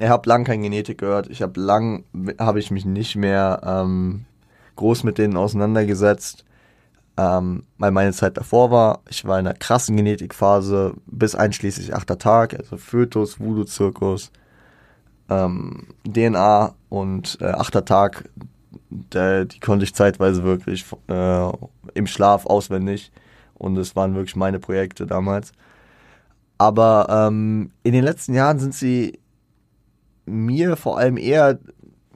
[0.00, 1.28] ihr habt lang kein Genetik gehört.
[1.28, 2.04] Ich habe lang,
[2.38, 4.24] habe ich mich nicht mehr ähm,
[4.76, 6.46] groß mit denen auseinandergesetzt,
[7.18, 9.00] ähm, weil meine Zeit davor war.
[9.10, 14.30] Ich war in einer krassen Genetikphase bis einschließlich achter Tag, also Fötus, Voodoo-Zirkus,
[15.28, 18.30] ähm, DNA und äh, achter Tag.
[18.90, 21.50] Der, die konnte ich zeitweise wirklich äh,
[21.94, 23.10] im Schlaf auswendig
[23.54, 25.52] und es waren wirklich meine Projekte damals.
[26.56, 29.18] Aber ähm, in den letzten Jahren sind sie
[30.24, 31.58] mir vor allem eher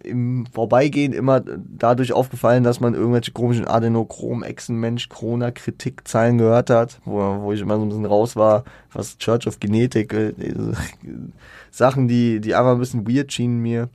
[0.05, 7.19] im Vorbeigehen immer dadurch aufgefallen, dass man irgendwelche komischen Adenochrom, Echsenmensch, Corona-Kritikzeilen gehört hat, wo,
[7.43, 10.33] wo ich immer so ein bisschen raus war, was Church of Genetik, äh,
[11.71, 13.89] Sachen, die, die einfach ein bisschen weird schienen mir.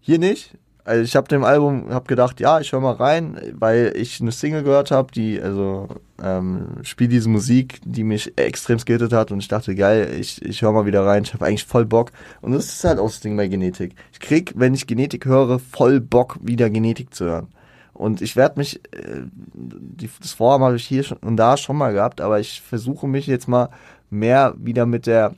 [0.00, 0.56] Hier nicht.
[0.84, 4.32] Also ich habe dem Album, habe gedacht, ja, ich höre mal rein, weil ich eine
[4.32, 5.86] Single gehört habe, die, also
[6.20, 10.62] ähm, spiel diese Musik, die mich extrem skittet hat und ich dachte, geil, ich, ich
[10.62, 12.10] höre mal wieder rein, ich habe eigentlich voll Bock.
[12.40, 13.94] Und das ist halt auch das Ding bei Genetik.
[14.12, 17.48] Ich krieg, wenn ich Genetik höre, voll Bock, wieder Genetik zu hören.
[17.92, 19.22] Und ich werde mich, äh,
[19.54, 23.06] die, das Vorhaben habe ich hier schon und da schon mal gehabt, aber ich versuche
[23.06, 23.68] mich jetzt mal
[24.10, 25.36] mehr wieder mit der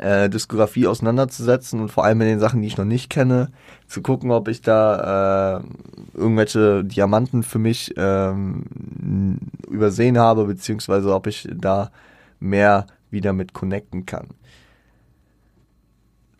[0.00, 3.50] äh, Diskografie auseinanderzusetzen und vor allem mit den Sachen, die ich noch nicht kenne,
[3.86, 11.26] zu gucken, ob ich da äh, irgendwelche Diamanten für mich ähm, übersehen habe, beziehungsweise ob
[11.26, 11.90] ich da
[12.38, 14.28] mehr wieder mit connecten kann.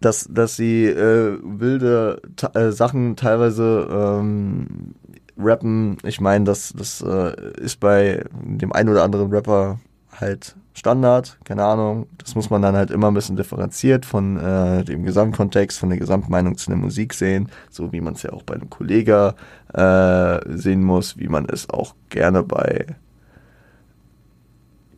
[0.01, 2.23] Dass, dass sie äh, wilde
[2.55, 4.95] äh, Sachen teilweise ähm,
[5.37, 9.79] rappen, ich meine, das, das äh, ist bei dem einen oder anderen Rapper
[10.21, 12.07] halt Standard, keine Ahnung.
[12.19, 15.99] Das muss man dann halt immer ein bisschen differenziert von äh, dem Gesamtkontext, von der
[15.99, 19.35] Gesamtmeinung zu der Musik sehen, so wie man es ja auch bei einem Kollega
[19.75, 22.87] äh, sehen muss, wie man es auch gerne bei,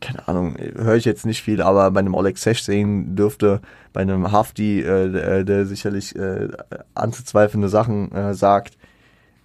[0.01, 3.61] keine Ahnung, höre ich jetzt nicht viel, aber bei einem Oleg Sesh sehen dürfte,
[3.93, 6.49] bei einem Hafti, äh, der, der, sicherlich äh,
[6.95, 8.77] anzuzweifelnde Sachen äh, sagt,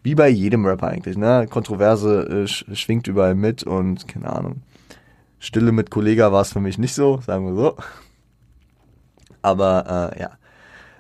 [0.03, 1.47] wie bei jedem Rapper eigentlich, ne?
[1.49, 4.61] Kontroverse äh, schwingt überall mit und keine Ahnung.
[5.39, 7.77] Stille mit Kollega war es für mich nicht so, sagen wir so.
[9.41, 10.31] Aber äh, ja,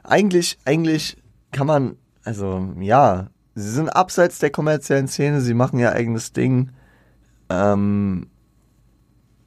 [0.03, 1.17] eigentlich, eigentlich
[1.51, 6.71] kann man, also ja, sie sind abseits der kommerziellen Szene, sie machen ihr eigenes Ding,
[7.49, 8.27] ähm,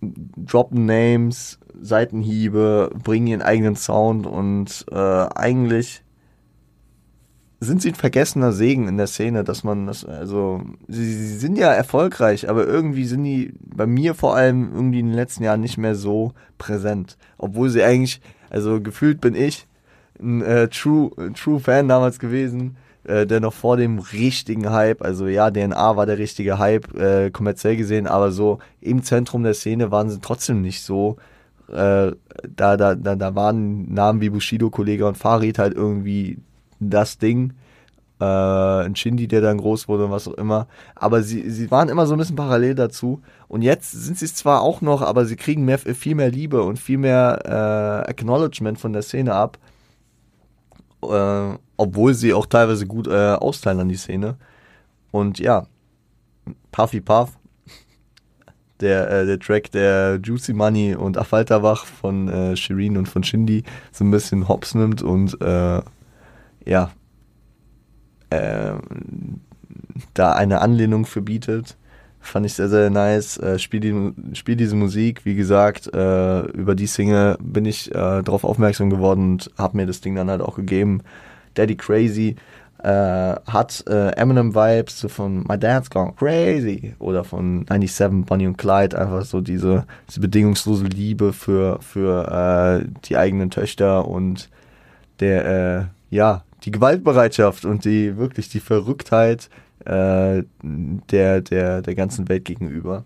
[0.00, 6.02] droppen Names, Seitenhiebe, bringen ihren eigenen Sound und äh, eigentlich
[7.60, 11.58] sind sie ein vergessener Segen in der Szene, dass man das, also, sie, sie, sind
[11.58, 15.60] ja erfolgreich, aber irgendwie sind die bei mir vor allem irgendwie in den letzten Jahren
[15.60, 17.18] nicht mehr so präsent.
[17.36, 19.66] Obwohl sie eigentlich, also gefühlt bin ich
[20.18, 25.26] ein äh, True, True Fan damals gewesen, äh, der noch vor dem richtigen Hype, also
[25.26, 29.90] ja, DNA war der richtige Hype, äh, kommerziell gesehen, aber so im Zentrum der Szene
[29.90, 31.18] waren sie trotzdem nicht so
[31.68, 32.12] äh,
[32.56, 36.38] da, da, da, da waren Namen wie Bushido, Kollege und Farid halt irgendwie
[36.80, 37.52] das Ding.
[38.20, 40.66] Äh, ein Shindy, der dann groß wurde und was auch immer.
[40.94, 43.22] Aber sie, sie waren immer so ein bisschen parallel dazu.
[43.48, 46.62] Und jetzt sind sie es zwar auch noch, aber sie kriegen mehr, viel mehr Liebe
[46.62, 49.58] und viel mehr äh, Acknowledgement von der Szene ab.
[51.02, 54.36] Äh, obwohl sie auch teilweise gut äh, austeilen an die Szene.
[55.12, 55.66] Und ja,
[56.72, 57.38] Puffy Puff,
[58.80, 63.62] der, äh, der Track, der Juicy Money und Afalterwach von äh, Shirin und von Shindy
[63.92, 65.80] so ein bisschen hops nimmt und äh,
[66.70, 66.92] ja,
[68.30, 68.74] äh,
[70.14, 71.76] da eine Anlehnung verbietet.
[72.20, 73.38] Fand ich sehr, sehr nice.
[73.38, 78.22] Äh, spiel, die, spiel diese Musik, wie gesagt, äh, über die Single bin ich äh,
[78.22, 81.02] darauf aufmerksam geworden und habe mir das Ding dann halt auch gegeben.
[81.54, 82.36] Daddy Crazy
[82.84, 88.58] äh, hat äh, Eminem-Vibes so von My Dad's Gone Crazy oder von 97 Bonnie und
[88.58, 94.48] Clyde, einfach so diese, diese bedingungslose Liebe für, für äh, die eigenen Töchter und
[95.18, 99.48] der, äh, ja, die Gewaltbereitschaft und die wirklich die Verrücktheit
[99.84, 103.04] äh, der, der, der ganzen Welt gegenüber.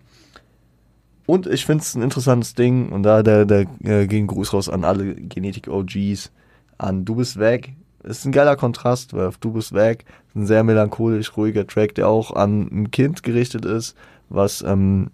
[1.25, 4.69] Und ich finde es ein interessantes Ding und da der, der äh, ging Gruß raus
[4.69, 6.31] an alle Genetik-OGs,
[6.77, 10.63] an Du bist weg, ist ein geiler Kontrast, weil auf Du bist weg, ein sehr
[10.63, 13.95] melancholisch, ruhiger Track, der auch an ein Kind gerichtet ist,
[14.29, 15.09] was, ähm,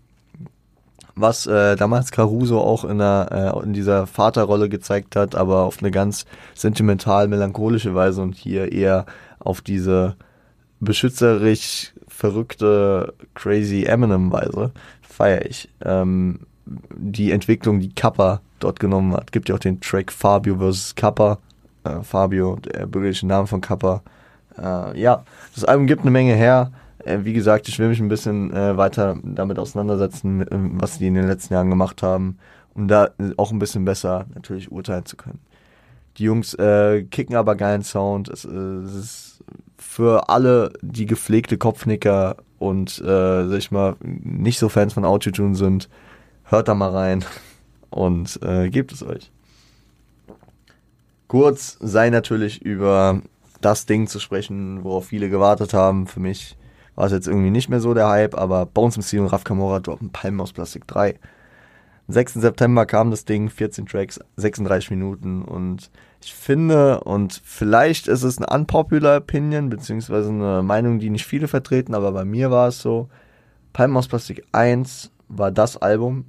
[1.16, 5.80] was äh, damals Caruso auch in, der, äh, in dieser Vaterrolle gezeigt hat, aber auf
[5.80, 9.06] eine ganz sentimental melancholische Weise und hier eher
[9.40, 10.16] auf diese
[10.80, 14.72] beschützerisch verrückte, crazy Eminem-Weise
[15.02, 15.70] feiere ich.
[15.84, 19.32] Ähm, die Entwicklung, die Kappa dort genommen hat.
[19.32, 20.96] Gibt ja auch den Track Fabio vs.
[20.96, 21.40] Kappa,
[21.84, 24.02] äh, Fabio, der bürgerliche Name von Kappa.
[24.58, 25.24] Äh, ja,
[25.56, 26.72] das Album gibt eine Menge her.
[27.06, 31.08] Äh, wie gesagt, ich will mich ein bisschen äh, weiter damit auseinandersetzen, ähm, was die
[31.08, 32.38] in den letzten Jahren gemacht haben,
[32.74, 35.40] um da auch ein bisschen besser natürlich urteilen zu können.
[36.18, 38.30] Die Jungs äh, kicken aber geilen Sound.
[38.30, 39.44] Es, äh, es ist
[39.78, 45.56] für alle, die gepflegte Kopfnicker und, äh, sag ich mal, nicht so Fans von Autotune
[45.56, 45.90] sind,
[46.44, 47.26] hört da mal rein
[47.90, 49.32] und äh, gebt es euch.
[51.28, 53.22] Kurz sei natürlich über
[53.62, 56.08] das Ding zu sprechen, worauf viele gewartet haben.
[56.08, 56.58] Für mich
[56.96, 59.80] war es jetzt irgendwie nicht mehr so der Hype, aber Bones MC und Raf Kamora
[59.80, 61.20] droppen Palmen aus Plastik 3.
[62.08, 62.34] Am 6.
[62.34, 65.90] September kam das Ding, 14 Tracks, 36 Minuten und
[66.24, 71.48] ich finde, und vielleicht ist es eine unpopular Opinion, beziehungsweise eine Meinung, die nicht viele
[71.48, 73.10] vertreten, aber bei mir war es so,
[73.74, 76.26] Palmen aus Plastik 1 war das Album,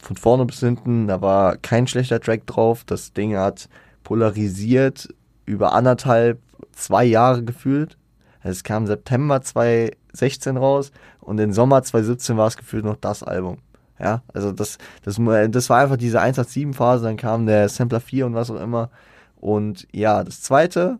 [0.00, 3.68] von vorne bis hinten, da war kein schlechter Track drauf, das Ding hat
[4.04, 5.08] polarisiert
[5.44, 6.40] über anderthalb,
[6.72, 7.98] zwei Jahre gefühlt.
[8.42, 13.58] Es kam September 2016 raus und im Sommer 2017 war es gefühlt noch das Album.
[13.98, 15.16] Ja, also das, das,
[15.50, 18.90] das war einfach diese 187-Phase, dann kam der Sampler 4 und was auch immer.
[19.36, 20.98] Und ja, das zweite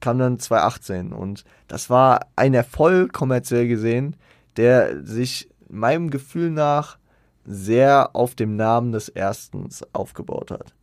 [0.00, 4.16] kam dann 2018 und das war ein Erfolg kommerziell gesehen,
[4.56, 6.98] der sich meinem Gefühl nach
[7.46, 10.74] sehr auf dem Namen des ersten aufgebaut hat.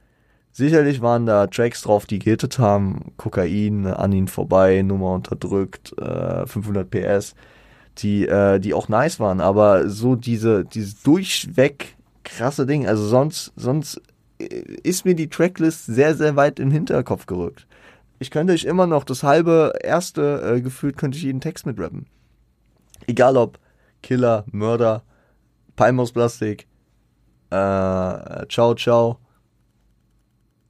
[0.53, 3.13] Sicherlich waren da Tracks drauf, die gehittet haben.
[3.17, 7.35] Kokain, an ihn vorbei, Nummer unterdrückt, äh, 500 PS,
[7.99, 9.39] die, äh, die auch nice waren.
[9.39, 14.01] Aber so diese, dieses durchweg krasse Ding, also sonst, sonst
[14.39, 14.45] äh,
[14.83, 17.65] ist mir die Tracklist sehr, sehr weit den Hinterkopf gerückt.
[18.19, 22.07] Ich könnte euch immer noch das halbe erste äh, gefühlt, könnte ich jeden Text mitrappen.
[23.07, 23.57] Egal ob
[24.03, 25.03] Killer, Mörder,
[25.75, 26.67] Palmos-Plastik,
[27.49, 29.17] äh, Ciao Ciao,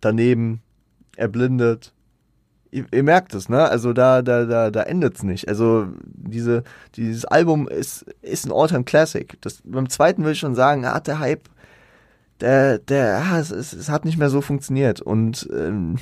[0.01, 0.61] daneben,
[1.15, 1.93] erblindet.
[2.71, 3.69] Ihr, ihr merkt es, ne?
[3.69, 5.47] Also da, da, da, da endet es nicht.
[5.47, 6.63] Also diese,
[6.95, 9.37] dieses Album ist, ist ein Alltime Classic.
[9.41, 11.49] Das, beim zweiten will ich schon sagen, hat der Hype,
[12.39, 15.01] der, der, ah, es, es, es hat nicht mehr so funktioniert.
[15.01, 15.97] Und ähm,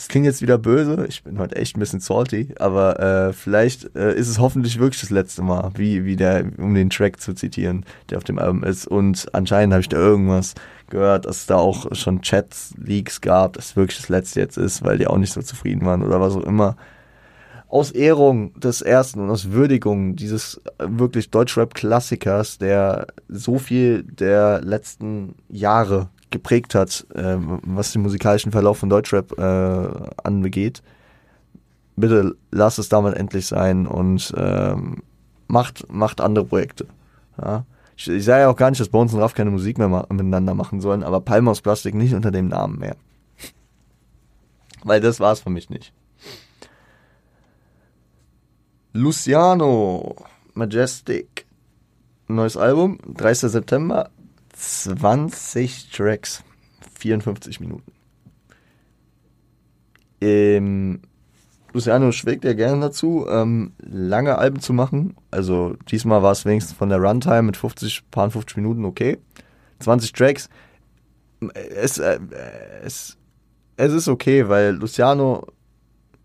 [0.00, 3.94] das klingt jetzt wieder böse, ich bin heute echt ein bisschen salty, aber äh, vielleicht
[3.94, 7.34] äh, ist es hoffentlich wirklich das letzte Mal, wie, wie der, um den Track zu
[7.34, 8.86] zitieren, der auf dem Album ist.
[8.86, 10.54] Und anscheinend habe ich da irgendwas
[10.88, 14.82] gehört, dass es da auch schon Chat-Leaks gab, dass es wirklich das letzte jetzt ist,
[14.82, 16.76] weil die auch nicht so zufrieden waren oder was auch immer.
[17.68, 25.34] Aus Ehrung des ersten und aus Würdigung dieses wirklich Deutschrap-Klassikers, der so viel der letzten
[25.50, 30.82] Jahre geprägt hat, äh, was den musikalischen Verlauf von Deutschrap äh, anbegeht.
[31.96, 35.02] Bitte lasst es damit endlich sein und ähm,
[35.48, 36.86] macht, macht andere Projekte.
[37.40, 37.64] Ja?
[37.96, 40.06] Ich, ich sage ja auch gar nicht, dass Bones und Raff keine Musik mehr ma
[40.08, 42.96] miteinander machen sollen, aber Palme aus Plastik nicht unter dem Namen mehr.
[44.84, 45.92] Weil das war es für mich nicht.
[48.92, 50.16] Luciano
[50.54, 51.46] Majestic.
[52.26, 53.50] Neues Album, 30.
[53.50, 54.10] September,
[54.60, 56.44] 20 Tracks.
[56.98, 57.92] 54 Minuten.
[60.20, 61.00] Ähm,
[61.72, 65.16] Luciano schwägt ja gerne dazu, ähm, lange Alben zu machen.
[65.30, 69.18] Also diesmal war es wenigstens von der Runtime mit 50, paar 50 Minuten okay.
[69.78, 70.50] 20 Tracks.
[71.54, 72.18] Es, äh,
[72.82, 73.16] es,
[73.76, 75.46] es ist okay, weil Luciano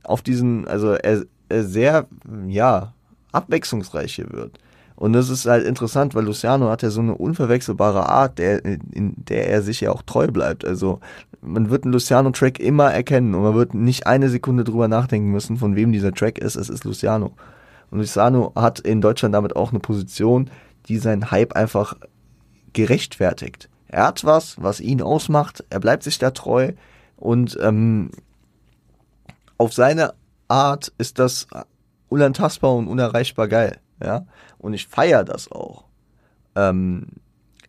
[0.03, 2.07] auf diesen, also er, er sehr,
[2.47, 2.93] ja,
[3.31, 4.59] abwechslungsreich hier wird.
[4.95, 9.13] Und das ist halt interessant, weil Luciano hat ja so eine unverwechselbare Art, der, in
[9.17, 10.63] der er sich ja auch treu bleibt.
[10.63, 10.99] Also
[11.41, 15.58] man wird einen Luciano-Track immer erkennen und man wird nicht eine Sekunde drüber nachdenken müssen,
[15.58, 16.55] von wem dieser Track ist.
[16.55, 17.34] Es ist Luciano.
[17.91, 20.49] Und Luciano hat in Deutschland damit auch eine Position,
[20.88, 21.95] die seinen Hype einfach
[22.73, 23.69] gerechtfertigt.
[23.88, 26.73] Er hat was, was ihn ausmacht, er bleibt sich da treu
[27.17, 28.12] und ähm,
[29.58, 30.13] auf seine
[30.47, 31.47] Art ist das
[32.10, 33.77] unantastbar und unerreichbar geil.
[34.03, 34.25] Ja,
[34.58, 35.86] und ich feiere das auch.
[36.55, 37.08] Ähm,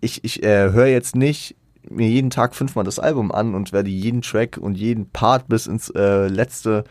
[0.01, 1.57] ich ich äh, höre jetzt nicht
[1.89, 5.67] mir jeden Tag fünfmal das Album an und werde jeden Track und jeden Part bis
[5.67, 6.85] ins äh, letzte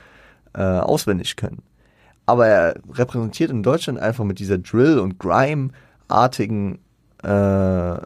[0.54, 1.63] äh, auswendig können.
[2.26, 6.80] Aber er repräsentiert in Deutschland einfach mit dieser Drill- und Grime-artigen
[7.24, 7.98] äh,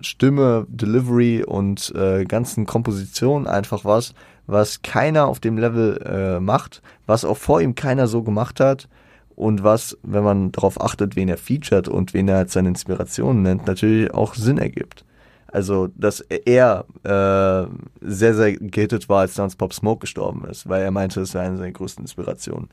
[0.00, 4.14] Stimme, Delivery und äh, ganzen Komposition einfach was,
[4.46, 8.88] was keiner auf dem Level äh, macht, was auch vor ihm keiner so gemacht hat
[9.36, 13.42] und was, wenn man darauf achtet, wen er featured und wen er als seine Inspirationen
[13.42, 15.04] nennt, natürlich auch Sinn ergibt.
[15.48, 17.70] Also, dass er äh,
[18.00, 21.44] sehr, sehr gehittet war, als Dance Pop Smoke gestorben ist, weil er meinte, es wäre
[21.44, 22.68] eine seiner größten Inspirationen.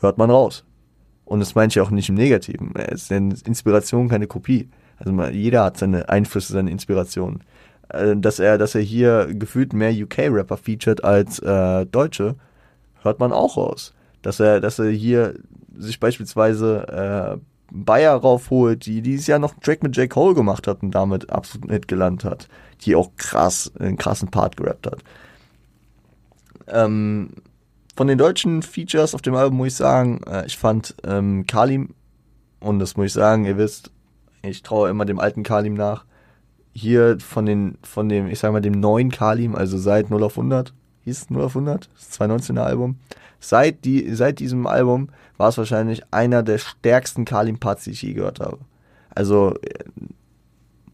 [0.00, 0.64] Hört man raus.
[1.24, 2.74] Und das meine ich auch nicht im Negativen.
[2.76, 4.68] Es ist eine Inspiration, keine Kopie.
[4.98, 7.42] Also jeder hat seine Einflüsse, seine Inspirationen.
[7.88, 12.36] Äh, dass er, dass er hier gefühlt mehr UK-Rapper featured als äh, Deutsche,
[13.02, 13.94] hört man auch raus.
[14.20, 15.34] Dass er, dass er hier
[15.76, 20.08] sich beispielsweise äh, Bayer raufholt, die dieses Jahr noch einen Track mit J.
[20.08, 22.48] Cole gemacht hat und damit absolut Hit gelandet hat,
[22.82, 25.02] die auch krass, einen krassen Part gerappt hat.
[26.68, 27.30] Ähm,
[27.96, 31.94] von den deutschen Features auf dem Album muss ich sagen, äh, ich fand ähm, Kalim,
[32.60, 33.90] und das muss ich sagen, ihr wisst,
[34.42, 36.04] ich traue immer dem alten Kalim nach.
[36.74, 40.38] Hier von den, von dem, ich sag mal, dem neuen Kalim, also seit 0 auf
[40.38, 40.72] 100,
[41.04, 42.96] hieß es 0 auf 100, das 2019er Album,
[43.44, 48.12] Seit, die, seit diesem Album war es wahrscheinlich einer der stärksten Kalim-Parts, die ich je
[48.12, 48.58] gehört habe.
[49.10, 49.56] Also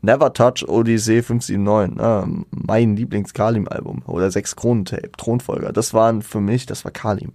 [0.01, 2.45] Never Touch Odyssey 579, ne?
[2.51, 4.03] mein Lieblings-Kalim-Album.
[4.07, 5.73] Oder Sechs Kronentape, Thronfolger.
[5.73, 7.33] Das waren für mich, das war Kalim.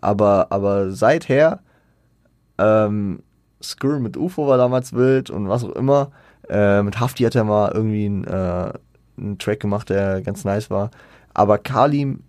[0.00, 1.60] Aber, aber seither,
[2.56, 3.22] ähm,
[3.62, 6.10] Skur mit UFO war damals wild und was auch immer.
[6.48, 8.72] Äh, mit Hafti hat er mal irgendwie einen, äh,
[9.18, 10.90] einen Track gemacht, der ganz nice war.
[11.38, 12.20] Aber Kalim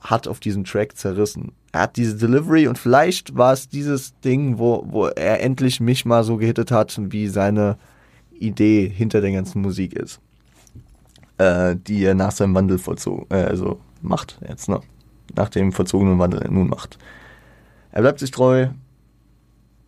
[0.00, 4.58] hat auf diesem Track zerrissen er hat diese Delivery und vielleicht war es dieses Ding,
[4.58, 7.76] wo, wo er endlich mich mal so gehittet hat, wie seine
[8.32, 10.18] Idee hinter der ganzen Musik ist.
[11.36, 14.80] Äh, die er nach seinem Wandel vollzogen, äh, also macht jetzt, ne?
[15.34, 16.96] Nach dem vollzogenen Wandel nun macht.
[17.92, 18.68] Er bleibt sich treu,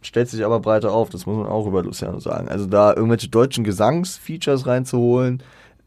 [0.03, 2.49] stellt sich aber breiter auf, das muss man auch über Luciano sagen.
[2.49, 5.43] Also da irgendwelche deutschen Gesangsfeatures reinzuholen,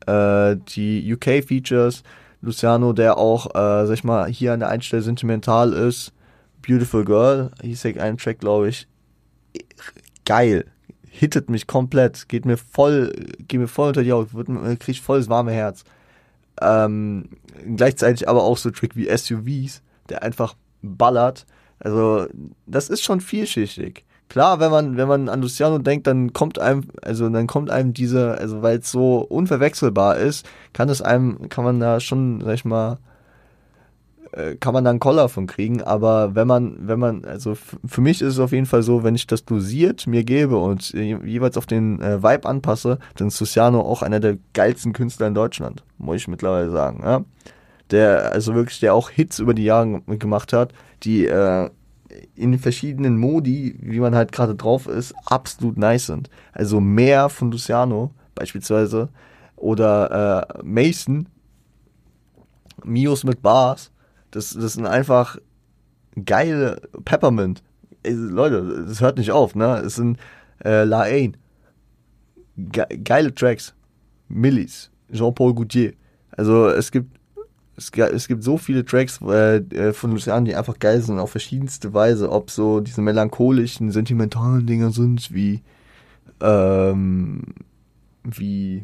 [0.08, 2.02] äh, die UK-Features,
[2.42, 6.14] Luciano, der auch, äh, sag ich mal, hier an der Einstelle sentimental ist.
[6.66, 8.88] Beautiful Girl, hieß ja ein Track, glaube ich.
[10.26, 10.66] Geil.
[11.08, 12.30] Hittet mich komplett.
[12.30, 13.12] Geht mir voll,
[13.48, 14.34] geht mir voll unter die Haut.
[14.34, 14.48] Wird,
[14.80, 15.84] krieg ich voll das warme Herz.
[16.62, 17.30] Ähm,
[17.76, 21.46] gleichzeitig aber auch so Trick wie SUVs, der einfach ballert.
[21.80, 22.28] Also,
[22.66, 26.86] das ist schon vielschichtig klar, wenn man, wenn man an Luciano denkt, dann kommt einem,
[27.02, 31.66] also dann kommt einem diese, also weil es so unverwechselbar ist, kann es einem, kann
[31.66, 32.98] man da schon, sag ich mal,
[34.32, 38.00] äh, kann man da einen Koller von kriegen, aber wenn man, wenn man, also für
[38.00, 41.58] mich ist es auf jeden Fall so, wenn ich das dosiert mir gebe und jeweils
[41.58, 45.84] auf den äh, Vibe anpasse, dann ist Luciano auch einer der geilsten Künstler in Deutschland,
[45.98, 47.26] muss ich mittlerweile sagen, ja.
[47.92, 50.72] Der, also wirklich, der auch Hits über die Jahre gemacht hat,
[51.04, 51.70] die äh,
[52.36, 56.30] in verschiedenen Modi, wie man halt gerade drauf ist, absolut nice sind.
[56.54, 59.10] Also mehr von Luciano beispielsweise
[59.56, 61.28] oder äh, Mason,
[62.84, 63.92] Mios mit Bars,
[64.32, 65.38] das, das sind einfach
[66.26, 67.64] geile Peppermint.
[68.04, 69.78] Ey, Leute, das hört nicht auf, ne?
[69.86, 70.18] Es sind
[70.64, 71.38] äh, La Ain.
[72.58, 73.74] Ge geile Tracks.
[74.28, 75.94] Millis, Jean-Paul Gaultier.
[76.32, 77.20] Also es gibt
[77.78, 81.32] es, es gibt so viele Tracks äh, äh, von Luciano, die einfach geil sind, auf
[81.32, 82.32] verschiedenste Weise.
[82.32, 85.62] Ob so diese melancholischen, sentimentalen Dinger sind, wie,
[86.42, 87.42] ähm,
[88.24, 88.84] wie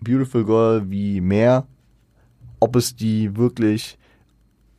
[0.00, 1.66] Beautiful Girl, wie mehr.
[2.60, 3.98] Ob es die wirklich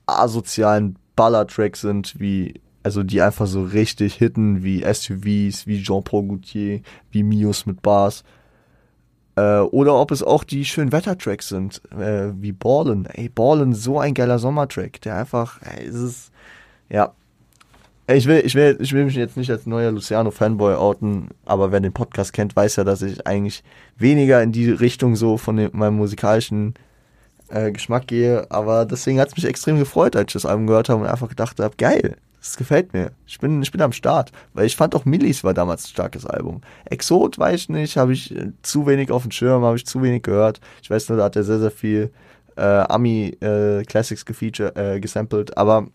[0.07, 6.81] asozialen Baller-Tracks sind, wie, also die einfach so richtig hitten, wie SUVs, wie Jean-Paul Gaultier,
[7.11, 8.23] wie Mios mit Bars
[9.37, 13.07] Äh, oder ob es auch die schönen Wettertracks sind, äh, wie Ballin.
[13.13, 16.31] Ey, Ballin, so ein geiler Sommertrack, der einfach, ey, es ist,
[16.89, 17.13] ja.
[18.09, 21.81] Ich will, ich will, ich will mich jetzt nicht als neuer Luciano-Fanboy outen, aber wer
[21.81, 23.63] den Podcast kennt, weiß ja, dass ich eigentlich
[23.97, 26.73] weniger in die Richtung so von dem, meinem musikalischen
[27.49, 28.49] äh, Geschmack gehe.
[28.49, 31.29] Aber deswegen hat es mich extrem gefreut, als ich das Album gehört habe und einfach
[31.29, 32.15] gedacht habe, geil,
[32.47, 33.11] das gefällt mir.
[33.25, 34.31] Ich bin, ich bin am Start.
[34.53, 36.61] Weil ich fand auch Millis war damals ein starkes Album.
[36.85, 40.01] Exot weiß ich nicht, habe ich äh, zu wenig auf dem Schirm, habe ich zu
[40.01, 40.61] wenig gehört.
[40.81, 42.11] Ich weiß nur, da hat er sehr, sehr viel
[42.55, 45.87] äh, Ami äh, Classics äh, gesampelt, aber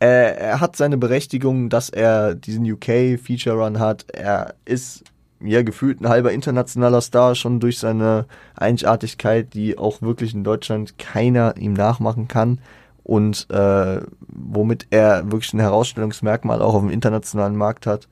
[0.00, 4.06] er, er hat seine Berechtigung, dass er diesen UK-Feature-Run hat.
[4.12, 5.04] Er ist
[5.40, 8.26] ja gefühlt ein halber internationaler Star schon durch seine
[8.56, 12.58] Einzigartigkeit, die auch wirklich in Deutschland keiner ihm nachmachen kann
[13.02, 18.08] und äh, womit er wirklich ein Herausstellungsmerkmal auch auf dem internationalen Markt hat.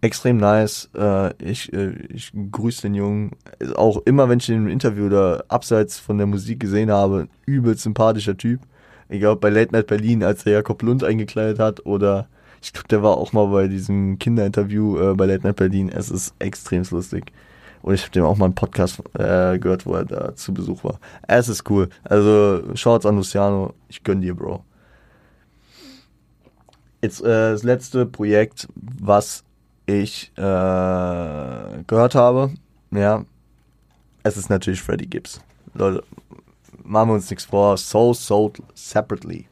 [0.00, 0.90] Extrem nice.
[0.94, 3.32] Äh, ich, äh, ich grüße den Jungen.
[3.74, 7.76] Auch immer, wenn ich ihn im Interview oder abseits von der Musik gesehen habe, übel
[7.76, 8.60] sympathischer Typ.
[9.08, 12.28] Egal bei Late Night Berlin, als er Jakob Lund eingekleidet hat oder
[12.62, 15.88] ich glaube, der war auch mal bei diesem Kinderinterview äh, bei Late Night Berlin.
[15.88, 17.32] Es ist extrem lustig.
[17.86, 20.82] Und ich habe dem auch mal einen Podcast äh, gehört, wo er da zu Besuch
[20.82, 20.98] war.
[21.28, 21.88] Es ist cool.
[22.02, 23.74] Also schaut's an Luciano.
[23.88, 24.64] Ich gönn dir, Bro.
[27.00, 29.44] Jetzt äh, das letzte Projekt, was
[29.86, 30.42] ich äh,
[31.86, 32.50] gehört habe.
[32.90, 33.24] Ja,
[34.24, 35.40] es ist natürlich Freddie Gibbs.
[35.72, 36.02] Leute,
[36.82, 37.76] machen wir uns nichts vor.
[37.76, 39.46] So Sold Separately.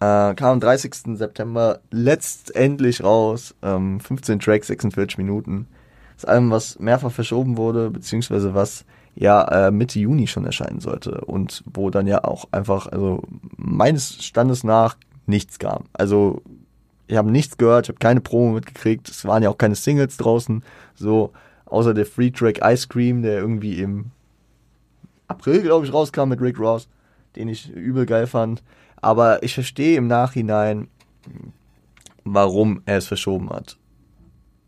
[0.00, 1.18] Äh, kam am 30.
[1.18, 3.54] September letztendlich raus.
[3.60, 5.68] Ähm, 15 Tracks, 46 Minuten.
[6.16, 8.84] Das Album, was mehrfach verschoben wurde, beziehungsweise was
[9.14, 13.22] ja äh, Mitte Juni schon erscheinen sollte und wo dann ja auch einfach, also
[13.56, 14.96] meines Standes nach
[15.26, 15.84] nichts kam.
[15.92, 16.42] Also
[17.06, 20.16] ich habe nichts gehört, ich habe keine Promo mitgekriegt, es waren ja auch keine Singles
[20.16, 21.32] draußen, so
[21.66, 24.10] außer der Free Track Ice Cream, der irgendwie im
[25.28, 26.88] April, glaube ich, rauskam mit Rick Ross,
[27.36, 28.62] den ich übel geil fand.
[28.96, 30.88] Aber ich verstehe im Nachhinein,
[32.24, 33.76] warum er es verschoben hat.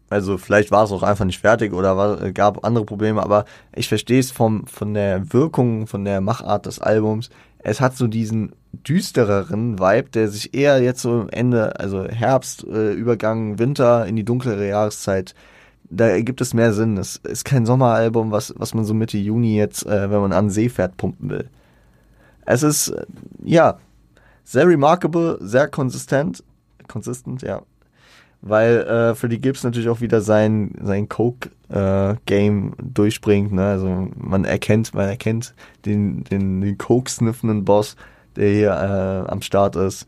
[0.08, 3.44] Also vielleicht war es auch einfach nicht fertig oder war, gab andere Probleme, aber
[3.74, 7.30] ich verstehe es vom, von der Wirkung, von der Machart des Albums.
[7.58, 12.92] Es hat so diesen düstereren Vibe, der sich eher jetzt so Ende, also Herbst, äh,
[12.92, 15.34] Übergang, Winter in die dunklere Jahreszeit,
[15.90, 16.96] da gibt es mehr Sinn.
[16.96, 20.50] Es ist kein Sommeralbum, was, was man so Mitte Juni jetzt, äh, wenn man an
[20.50, 21.48] See fährt, pumpen will.
[22.44, 23.04] Es ist, äh,
[23.42, 23.78] ja,
[24.44, 26.44] sehr remarkable, sehr konsistent,
[26.86, 27.62] consistent, ja,
[28.42, 33.52] weil äh, Freddie Gibbs natürlich auch wieder sein, sein Coke-Game äh, durchbringt.
[33.52, 33.64] Ne?
[33.64, 37.96] Also man erkennt, man erkennt den, den, den Coke-sniffenden Boss,
[38.36, 40.06] der hier äh, am Start ist.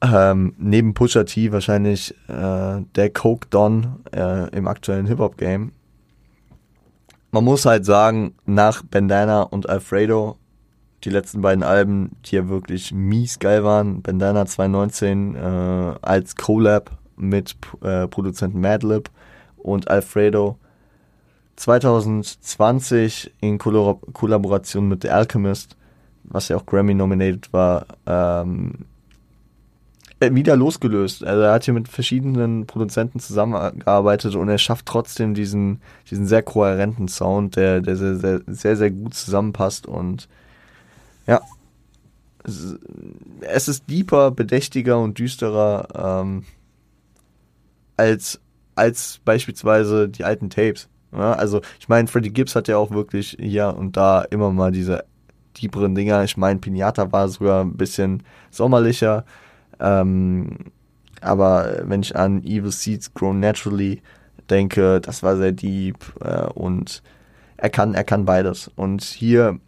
[0.00, 5.72] Ähm, neben Pusha T wahrscheinlich äh, der Coke Don äh, im aktuellen Hip-Hop-Game.
[7.30, 10.38] Man muss halt sagen, nach Bandana und Alfredo
[11.04, 14.02] die letzten beiden Alben, die ja wirklich mies geil waren.
[14.02, 15.38] Bandana 2019 äh,
[16.02, 19.10] als Collab mit äh, Produzenten Madlib
[19.56, 20.58] und Alfredo.
[21.56, 25.76] 2020 in Kollab Kollaboration mit The Alchemist,
[26.24, 28.86] was ja auch Grammy nominated war, ähm,
[30.20, 31.24] äh, wieder losgelöst.
[31.24, 35.80] Also er hat hier mit verschiedenen Produzenten zusammengearbeitet und er schafft trotzdem diesen,
[36.10, 40.28] diesen sehr kohärenten Sound, der, der sehr, sehr, sehr, sehr gut zusammenpasst und
[41.28, 41.40] ja.
[43.40, 46.44] Es ist deeper, bedächtiger und düsterer ähm,
[47.96, 48.40] als,
[48.74, 50.88] als beispielsweise die alten Tapes.
[51.12, 54.72] Ja, also ich meine, Freddie Gibbs hat ja auch wirklich hier und da immer mal
[54.72, 55.04] diese
[55.60, 56.24] deeperen Dinger.
[56.24, 59.24] Ich meine, Pinata war sogar ein bisschen sommerlicher.
[59.80, 60.56] Ähm,
[61.20, 64.02] aber wenn ich an Evil Seeds Grown Naturally
[64.50, 67.02] denke, das war sehr deep äh, und
[67.56, 68.70] er kann, er kann beides.
[68.76, 69.58] Und hier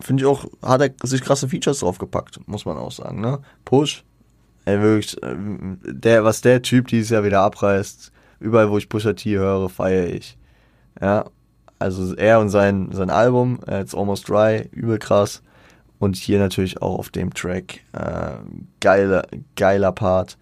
[0.00, 3.40] finde ich auch, hat er sich krasse Features draufgepackt, muss man auch sagen, ne?
[3.64, 4.04] Push,
[4.64, 5.36] ey, wirklich, äh,
[5.84, 10.08] der, was der Typ dieses Jahr wieder abreißt, überall wo ich Pusha T höre, feiere
[10.08, 10.38] ich.
[11.00, 11.26] Ja,
[11.78, 15.42] also er und sein, sein Album, äh, It's Almost Dry, übel krass.
[16.00, 18.34] Und hier natürlich auch auf dem Track, äh,
[18.80, 19.26] geiler,
[19.56, 20.38] geiler Part.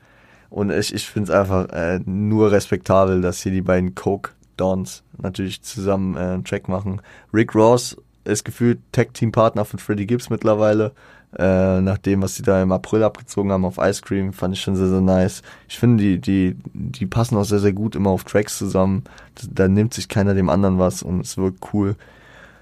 [0.50, 5.02] Und ich, ich finde es einfach äh, nur respektabel, dass hier die beiden Coke Dons
[5.18, 7.00] natürlich zusammen äh, einen Track machen.
[7.32, 7.96] Rick Ross
[8.26, 10.92] ist gefühlt Tag-Team-Partner von Freddie Gibbs mittlerweile.
[11.38, 14.60] Äh, nach dem, was sie da im April abgezogen haben auf Ice Cream, fand ich
[14.62, 15.42] schon sehr, sehr nice.
[15.68, 19.04] Ich finde, die, die, die passen auch sehr, sehr gut immer auf Tracks zusammen.
[19.50, 21.96] Da nimmt sich keiner dem anderen was und es wirkt cool.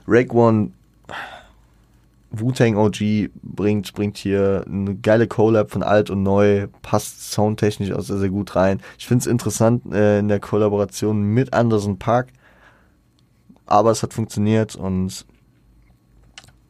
[0.09, 0.71] Rake One
[2.41, 8.01] Wu-Tang OG bringt, bringt hier eine geile Collab von alt und neu, passt soundtechnisch auch
[8.01, 8.81] sehr, sehr gut rein.
[8.99, 12.29] Ich finde es interessant äh, in der Kollaboration mit Anderson Park,
[13.67, 15.25] aber es hat funktioniert und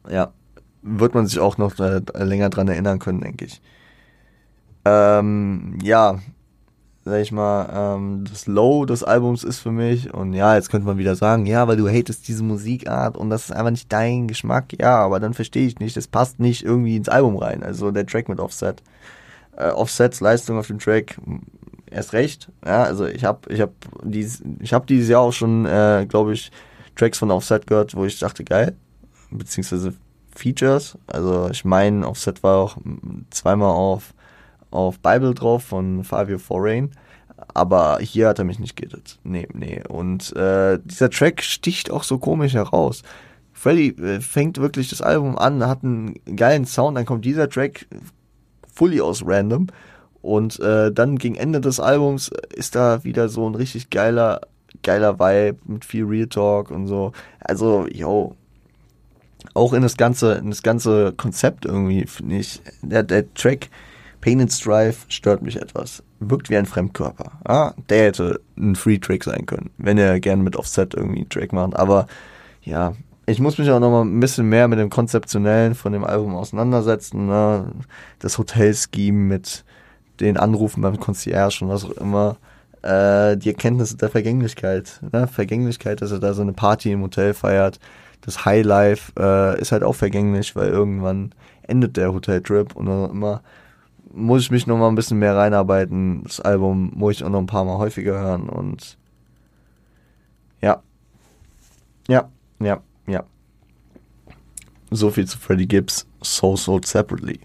[0.09, 0.31] ja,
[0.81, 3.61] wird man sich auch noch äh, länger dran erinnern können, denke ich.
[4.85, 6.19] Ähm, ja,
[7.05, 10.13] sag ich mal, ähm, das Low des Albums ist für mich.
[10.13, 13.45] Und ja, jetzt könnte man wieder sagen, ja, weil du hatest diese Musikart und das
[13.45, 14.73] ist einfach nicht dein Geschmack.
[14.79, 17.63] Ja, aber dann verstehe ich nicht, das passt nicht irgendwie ins Album rein.
[17.63, 18.81] Also der Track mit Offset.
[19.57, 21.17] Äh, Offsets Leistung auf dem Track,
[21.89, 22.51] erst recht.
[22.65, 23.71] Ja, also ich habe ich hab
[24.03, 26.51] dieses, ich hab dieses Jahr auch schon, äh, glaube ich,
[26.95, 28.75] Tracks von Offset gehört, wo ich dachte, geil.
[29.37, 29.93] Beziehungsweise
[30.35, 30.97] Features.
[31.07, 32.77] Also ich meine, Offset war auch
[33.29, 34.13] zweimal auf
[34.71, 36.91] auf Bible drauf von Fabio Forain.
[37.53, 39.19] Aber hier hat er mich nicht gerettet.
[39.23, 39.81] Nee, nee.
[39.87, 43.03] Und äh, dieser Track sticht auch so komisch heraus.
[43.53, 47.87] Freddy äh, fängt wirklich das Album an, hat einen geilen Sound, dann kommt dieser Track
[48.73, 49.67] fully aus random.
[50.21, 54.41] Und äh, dann gegen Ende des Albums ist da wieder so ein richtig geiler,
[54.81, 57.11] geiler Vibe mit viel Real Talk und so.
[57.39, 58.35] Also, yo.
[59.55, 62.61] Auch in das ganze, in das ganze Konzept irgendwie, finde ich.
[62.83, 63.69] Der, der Track
[64.25, 66.01] Pain and Strife stört mich etwas.
[66.19, 67.31] Wirkt wie ein Fremdkörper.
[67.47, 71.53] Ja, der hätte ein Free-Track sein können, wenn er gerne mit Offset irgendwie einen Track
[71.53, 71.75] macht.
[71.75, 72.07] Aber
[72.63, 72.93] ja,
[73.27, 76.35] ich muss mich auch noch mal ein bisschen mehr mit dem Konzeptionellen von dem Album
[76.35, 77.27] auseinandersetzen.
[77.27, 77.71] Ne?
[78.17, 79.63] Das Hotel-Scheme mit
[80.19, 82.37] den Anrufen beim Concierge und was auch immer.
[82.81, 85.01] Äh, die Erkenntnisse der Vergänglichkeit.
[85.11, 85.27] Ne?
[85.27, 87.79] Vergänglichkeit, dass er da so eine Party im Hotel feiert.
[88.25, 93.41] Das Highlife äh, ist halt auch vergänglich, weil irgendwann endet der Hoteltrip und immer
[94.15, 96.23] muss ich mich noch mal ein bisschen mehr reinarbeiten.
[96.23, 98.97] Das Album muss ich auch noch ein paar Mal häufiger hören und
[100.61, 100.81] ja.
[102.07, 103.23] Ja, ja, ja.
[104.89, 107.39] So viel zu Freddie Gibbs, So Sold Separately.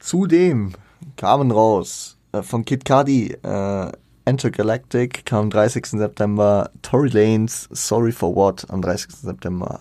[0.00, 0.72] Zudem
[1.16, 3.92] kamen raus äh, von Kid Cudi äh,
[4.30, 5.86] Intergalactic kam am 30.
[5.86, 9.10] September, Tory Lanes Sorry for What am 30.
[9.10, 9.80] September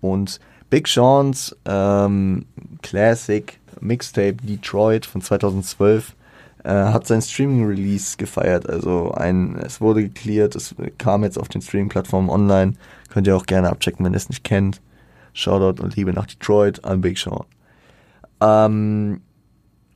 [0.00, 0.38] und
[0.70, 2.46] Big Sean's ähm,
[2.82, 6.14] Classic Mixtape Detroit von 2012
[6.62, 8.68] äh, hat sein Streaming-Release gefeiert.
[8.70, 12.74] Also ein, es wurde geklärt, es kam jetzt auf den Streaming-Plattformen online.
[13.08, 14.80] Könnt ihr auch gerne abchecken, wenn ihr es nicht kennt.
[15.32, 17.44] Shoutout und Liebe nach Detroit an Big Sean.
[18.40, 19.20] Ähm,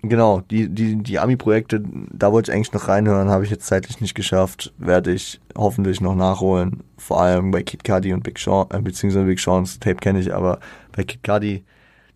[0.09, 1.83] genau, die, die, die Ami-Projekte,
[2.13, 4.73] da wollte ich eigentlich noch reinhören, habe ich jetzt zeitlich nicht geschafft.
[4.79, 6.83] Werde ich hoffentlich noch nachholen.
[6.97, 10.35] Vor allem bei Kid Cudi und Big Sean, äh, beziehungsweise Big Sean's Tape kenne ich,
[10.35, 10.61] aber
[10.93, 11.65] bei Kid Cudi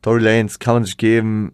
[0.03, 1.53] Tory Lanes kann man sich geben.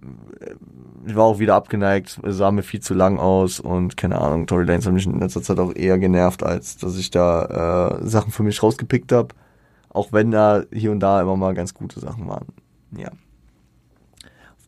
[1.07, 4.65] Ich war auch wieder abgeneigt, sah mir viel zu lang aus und keine Ahnung, Tory
[4.65, 8.33] Lanes hat mich in letzter Zeit auch eher genervt, als dass ich da äh, Sachen
[8.33, 9.29] für mich rausgepickt habe.
[9.91, 12.47] Auch wenn da hier und da immer mal ganz gute Sachen waren.
[12.97, 13.11] Ja.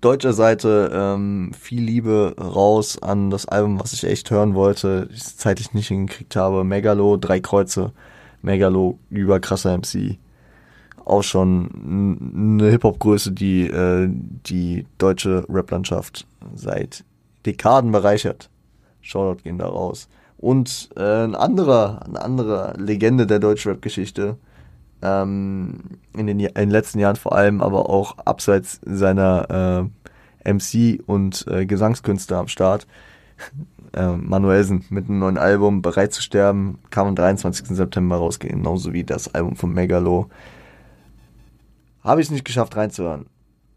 [0.06, 5.18] Deutscher Seite ähm, viel Liebe raus an das Album, was ich echt hören wollte, ich
[5.20, 6.62] es zeitlich nicht hingekriegt habe.
[6.62, 7.92] Megalo, drei Kreuze.
[8.40, 10.18] Megalo, überkrasser MC
[11.06, 17.04] auch schon eine Hip-Hop-Größe, die äh, die deutsche Rap-Landschaft seit
[17.46, 18.50] Dekaden bereichert.
[19.00, 20.08] Shoutout gehen da raus.
[20.36, 24.36] Und äh, ein anderer, eine andere Legende der deutschen Rap-Geschichte,
[25.02, 25.80] ähm,
[26.14, 29.90] in, den, in den letzten Jahren vor allem, aber auch abseits seiner
[30.44, 32.86] äh, MC- und äh, Gesangskünste am Start,
[33.92, 37.68] äh, Manuelsen mit einem neuen Album Bereit zu sterben, kam am 23.
[37.68, 40.30] September rausgehen, genauso wie das Album von Megalo
[42.06, 43.26] habe ich es nicht geschafft reinzuhören.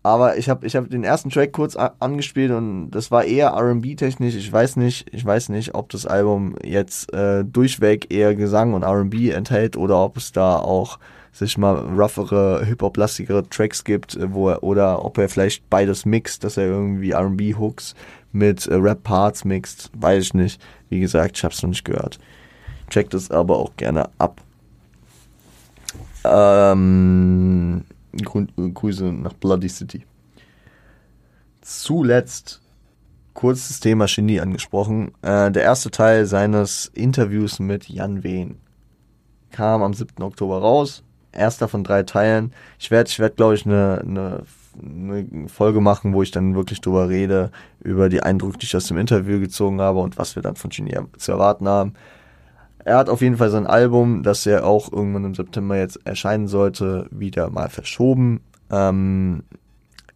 [0.01, 4.35] Aber ich habe ich hab den ersten Track kurz angespielt und das war eher R&B-technisch.
[4.35, 8.83] Ich weiß nicht, ich weiß nicht, ob das Album jetzt äh, durchweg eher Gesang und
[8.83, 10.99] R&B enthält oder ob es da auch
[11.33, 16.45] sich mal roughere, hip-hop-lastigere Tracks gibt, äh, wo er, oder ob er vielleicht beides mixt,
[16.45, 17.93] dass er irgendwie R&B-Hooks
[18.31, 20.61] mit äh, Rap-Parts mixt, weiß ich nicht.
[20.89, 22.19] Wie gesagt, ich habe es noch nicht gehört.
[22.89, 24.41] Checkt es aber auch gerne ab.
[26.23, 27.83] Ähm,
[28.13, 30.05] Grüße nach Bloody City.
[31.61, 32.61] Zuletzt
[33.33, 35.11] kurzes Thema Genie angesprochen.
[35.21, 38.57] Äh, der erste Teil seines Interviews mit Jan Wehn
[39.51, 40.21] kam am 7.
[40.23, 41.03] Oktober raus.
[41.31, 42.53] Erster von drei Teilen.
[42.79, 44.43] Ich werde, ich werde, glaube ich, eine, eine,
[44.83, 47.51] eine Folge machen, wo ich dann wirklich drüber rede,
[47.81, 50.71] über die Eindrücke, die ich aus dem Interview gezogen habe und was wir dann von
[50.71, 51.93] Genie zu erwarten haben.
[52.89, 56.47] Er hat auf jeden Fall sein Album, das ja auch irgendwann im September jetzt erscheinen
[56.47, 58.39] sollte, wieder mal verschoben.
[58.71, 59.43] Ähm,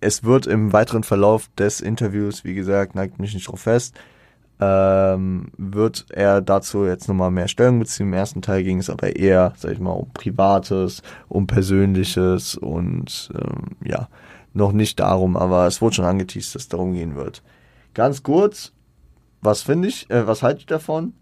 [0.01, 3.93] es wird im weiteren Verlauf des Interviews, wie gesagt, neigt mich nicht drauf fest,
[4.59, 8.07] ähm, wird er dazu jetzt nochmal mehr Stellung beziehen.
[8.07, 13.30] Im ersten Teil ging es aber eher, sag ich mal, um Privates, um Persönliches und
[13.36, 14.07] ähm, ja,
[14.53, 17.43] noch nicht darum, aber es wurde schon angeteased, dass es darum gehen wird.
[17.93, 18.74] Ganz kurz,
[19.41, 21.13] was finde ich, äh, was halte ich davon?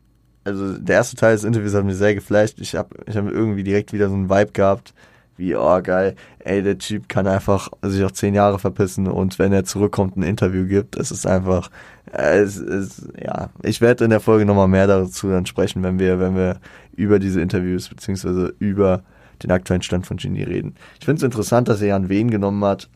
[0.44, 2.60] Also der erste Teil des Interviews hat mir sehr geflasht.
[2.60, 4.94] Ich habe ich hab irgendwie direkt wieder so einen Vibe gehabt,
[5.38, 9.52] wie, oh geil, ey, der Typ kann einfach sich auch zehn Jahre verpissen und wenn
[9.54, 11.70] er zurückkommt, ein Interview gibt, es ist einfach,
[12.12, 16.00] äh, es ist, ja, ich werde in der Folge nochmal mehr dazu dann sprechen, wenn
[16.00, 16.60] wir, wenn wir
[16.96, 19.04] über diese Interviews beziehungsweise über
[19.42, 20.76] den aktuellen Stand von Genie reden.
[21.00, 22.90] Ich finde es interessant, dass er Jan Wehn genommen hat.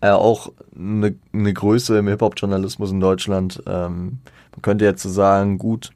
[0.00, 3.62] Er auch eine, eine Größe im Hip-Hop-Journalismus in Deutschland.
[3.66, 4.18] Ähm,
[4.52, 5.90] man könnte jetzt so sagen, gut,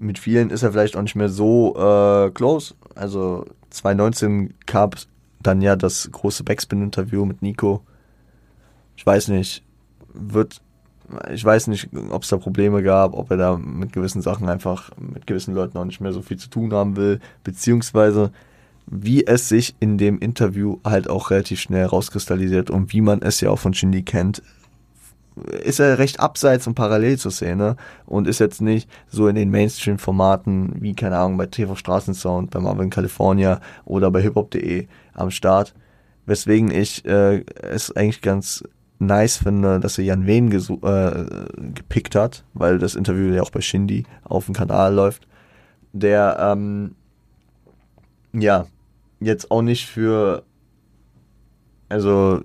[0.00, 2.74] mit vielen ist er vielleicht auch nicht mehr so äh, close.
[2.94, 4.96] Also 2019 gab
[5.42, 7.82] dann ja das große Backspin-Interview mit Nico.
[8.96, 9.62] Ich weiß nicht,
[10.12, 10.60] wird,
[11.32, 14.90] ich weiß nicht, ob es da Probleme gab, ob er da mit gewissen Sachen einfach
[14.98, 18.32] mit gewissen Leuten auch nicht mehr so viel zu tun haben will, beziehungsweise
[18.86, 23.40] wie es sich in dem Interview halt auch relativ schnell rauskristallisiert und wie man es
[23.40, 24.42] ja auch von Shindy kennt,
[25.62, 27.76] ist er recht abseits und parallel zur Szene
[28.06, 32.60] und ist jetzt nicht so in den Mainstream-Formaten wie, keine Ahnung, bei TV Straßensound, bei
[32.60, 35.74] Marvin California oder bei hiphop.de am Start.
[36.26, 38.64] Weswegen ich äh, es eigentlich ganz
[38.98, 43.60] nice finde, dass er Jan Wehn äh, gepickt hat, weil das Interview ja auch bei
[43.60, 45.26] Shindy auf dem Kanal läuft,
[45.92, 46.94] der ähm,
[48.32, 48.66] ja
[49.18, 50.44] jetzt auch nicht für
[51.88, 52.42] also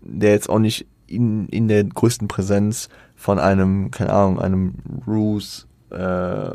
[0.00, 4.74] der jetzt auch nicht in, in der größten Präsenz von einem, keine Ahnung, einem
[5.06, 6.50] Roos, äh,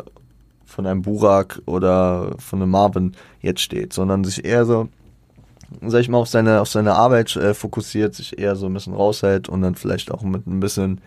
[0.65, 4.89] von einem Burak oder von einem Marvin jetzt steht, sondern sich eher so,
[5.85, 8.93] sag ich mal, auf seine, auf seine Arbeit äh, fokussiert, sich eher so ein bisschen
[8.93, 11.01] raushält und dann vielleicht auch mit ein bisschen,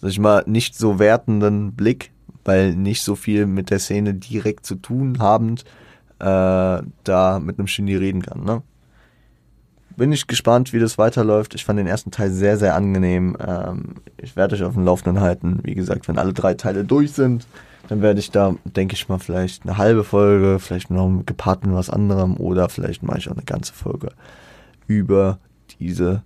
[0.00, 2.10] sag ich mal, nicht so wertenden Blick,
[2.44, 5.64] weil nicht so viel mit der Szene direkt zu tun habend,
[6.18, 8.62] äh, da mit einem Genie reden kann, ne?
[9.96, 11.54] Bin ich gespannt, wie das weiterläuft.
[11.54, 13.36] Ich fand den ersten Teil sehr, sehr angenehm.
[13.44, 15.60] Ähm, ich werde euch auf dem Laufenden halten.
[15.62, 17.46] Wie gesagt, wenn alle drei Teile durch sind,
[17.88, 21.74] dann werde ich da, denke ich mal, vielleicht eine halbe Folge, vielleicht noch gepaart mit
[21.74, 24.08] was anderem oder vielleicht mache ich auch eine ganze Folge
[24.86, 25.38] über
[25.80, 26.22] diese,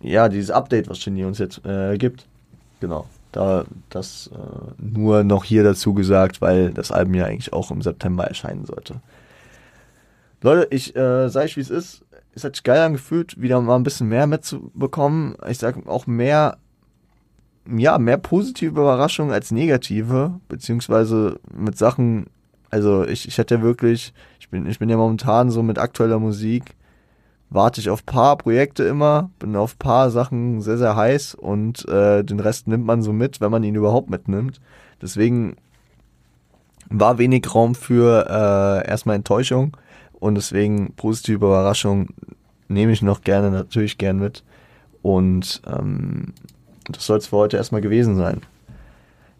[0.00, 2.26] ja, dieses Update, was Genie uns jetzt äh, gibt.
[2.80, 3.06] Genau.
[3.32, 7.82] Da das äh, nur noch hier dazu gesagt, weil das Album ja eigentlich auch im
[7.82, 9.00] September erscheinen sollte.
[10.40, 13.76] Leute, ich äh, sage ich, wie es ist es hat sich geil angefühlt, wieder mal
[13.76, 15.36] ein bisschen mehr mitzubekommen.
[15.48, 16.58] Ich sag auch mehr,
[17.76, 22.26] ja, mehr positive Überraschungen als negative, beziehungsweise mit Sachen,
[22.70, 26.76] also ich, ich hätte wirklich, ich bin, ich bin ja momentan so mit aktueller Musik,
[27.50, 32.22] warte ich auf paar Projekte immer, bin auf paar Sachen sehr, sehr heiß und äh,
[32.22, 34.60] den Rest nimmt man so mit, wenn man ihn überhaupt mitnimmt.
[35.00, 35.56] Deswegen
[36.90, 39.76] war wenig Raum für äh, erstmal Enttäuschung.
[40.20, 42.08] Und deswegen positive Überraschung
[42.68, 44.44] nehme ich noch gerne, natürlich gern mit.
[45.02, 46.34] Und ähm,
[46.88, 48.42] das soll es für heute erstmal gewesen sein.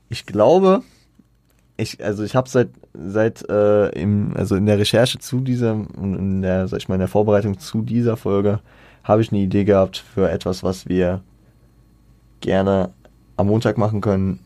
[0.09, 0.83] Ich glaube,
[1.77, 6.43] ich, also ich habe seit, seit äh, im, also in der Recherche zu dieser, in
[6.43, 8.61] der, sag ich mal, in der Vorbereitung zu dieser Folge,
[9.05, 11.23] habe ich eine Idee gehabt für etwas, was wir
[12.41, 12.91] gerne
[13.37, 14.41] am Montag machen können.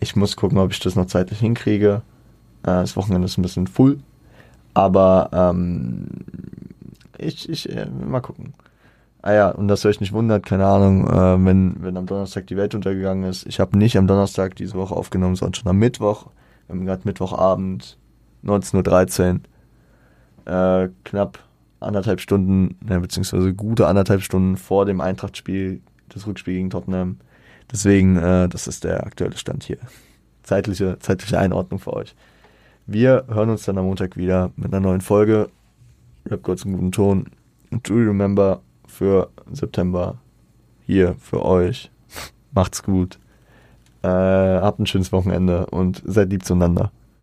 [0.00, 2.02] Ich muss gucken, ob ich das noch zeitlich hinkriege.
[2.62, 3.98] Äh, das Wochenende ist ein bisschen full.
[4.74, 6.06] Aber ähm,
[7.18, 8.54] ich, ich, äh, mal gucken.
[9.22, 12.46] Ah ja, und dass ihr euch nicht wundert, keine Ahnung, äh, wenn, wenn am Donnerstag
[12.48, 13.46] die Welt untergegangen ist.
[13.46, 16.26] Ich habe nicht am Donnerstag diese Woche aufgenommen, sondern schon am Mittwoch.
[16.66, 17.96] Wir haben gerade Mittwochabend,
[18.44, 19.40] 19.13
[20.46, 21.38] Uhr, äh, knapp
[21.80, 27.18] anderthalb Stunden, ja, beziehungsweise gute anderthalb Stunden vor dem Eintrachtspiel, das Rückspiel gegen Tottenham.
[27.70, 29.78] Deswegen, äh, das ist der aktuelle Stand hier.
[30.42, 32.14] Zeitliche, zeitliche Einordnung für euch.
[32.86, 35.48] Wir hören uns dann am Montag wieder mit einer neuen Folge.
[36.26, 37.26] Ich habe kurz einen guten Ton.
[37.70, 40.18] Do remember für September
[40.84, 41.90] hier für euch.
[42.52, 43.18] Macht's gut.
[44.02, 46.92] Äh, habt ein schönes Wochenende und seid lieb zueinander.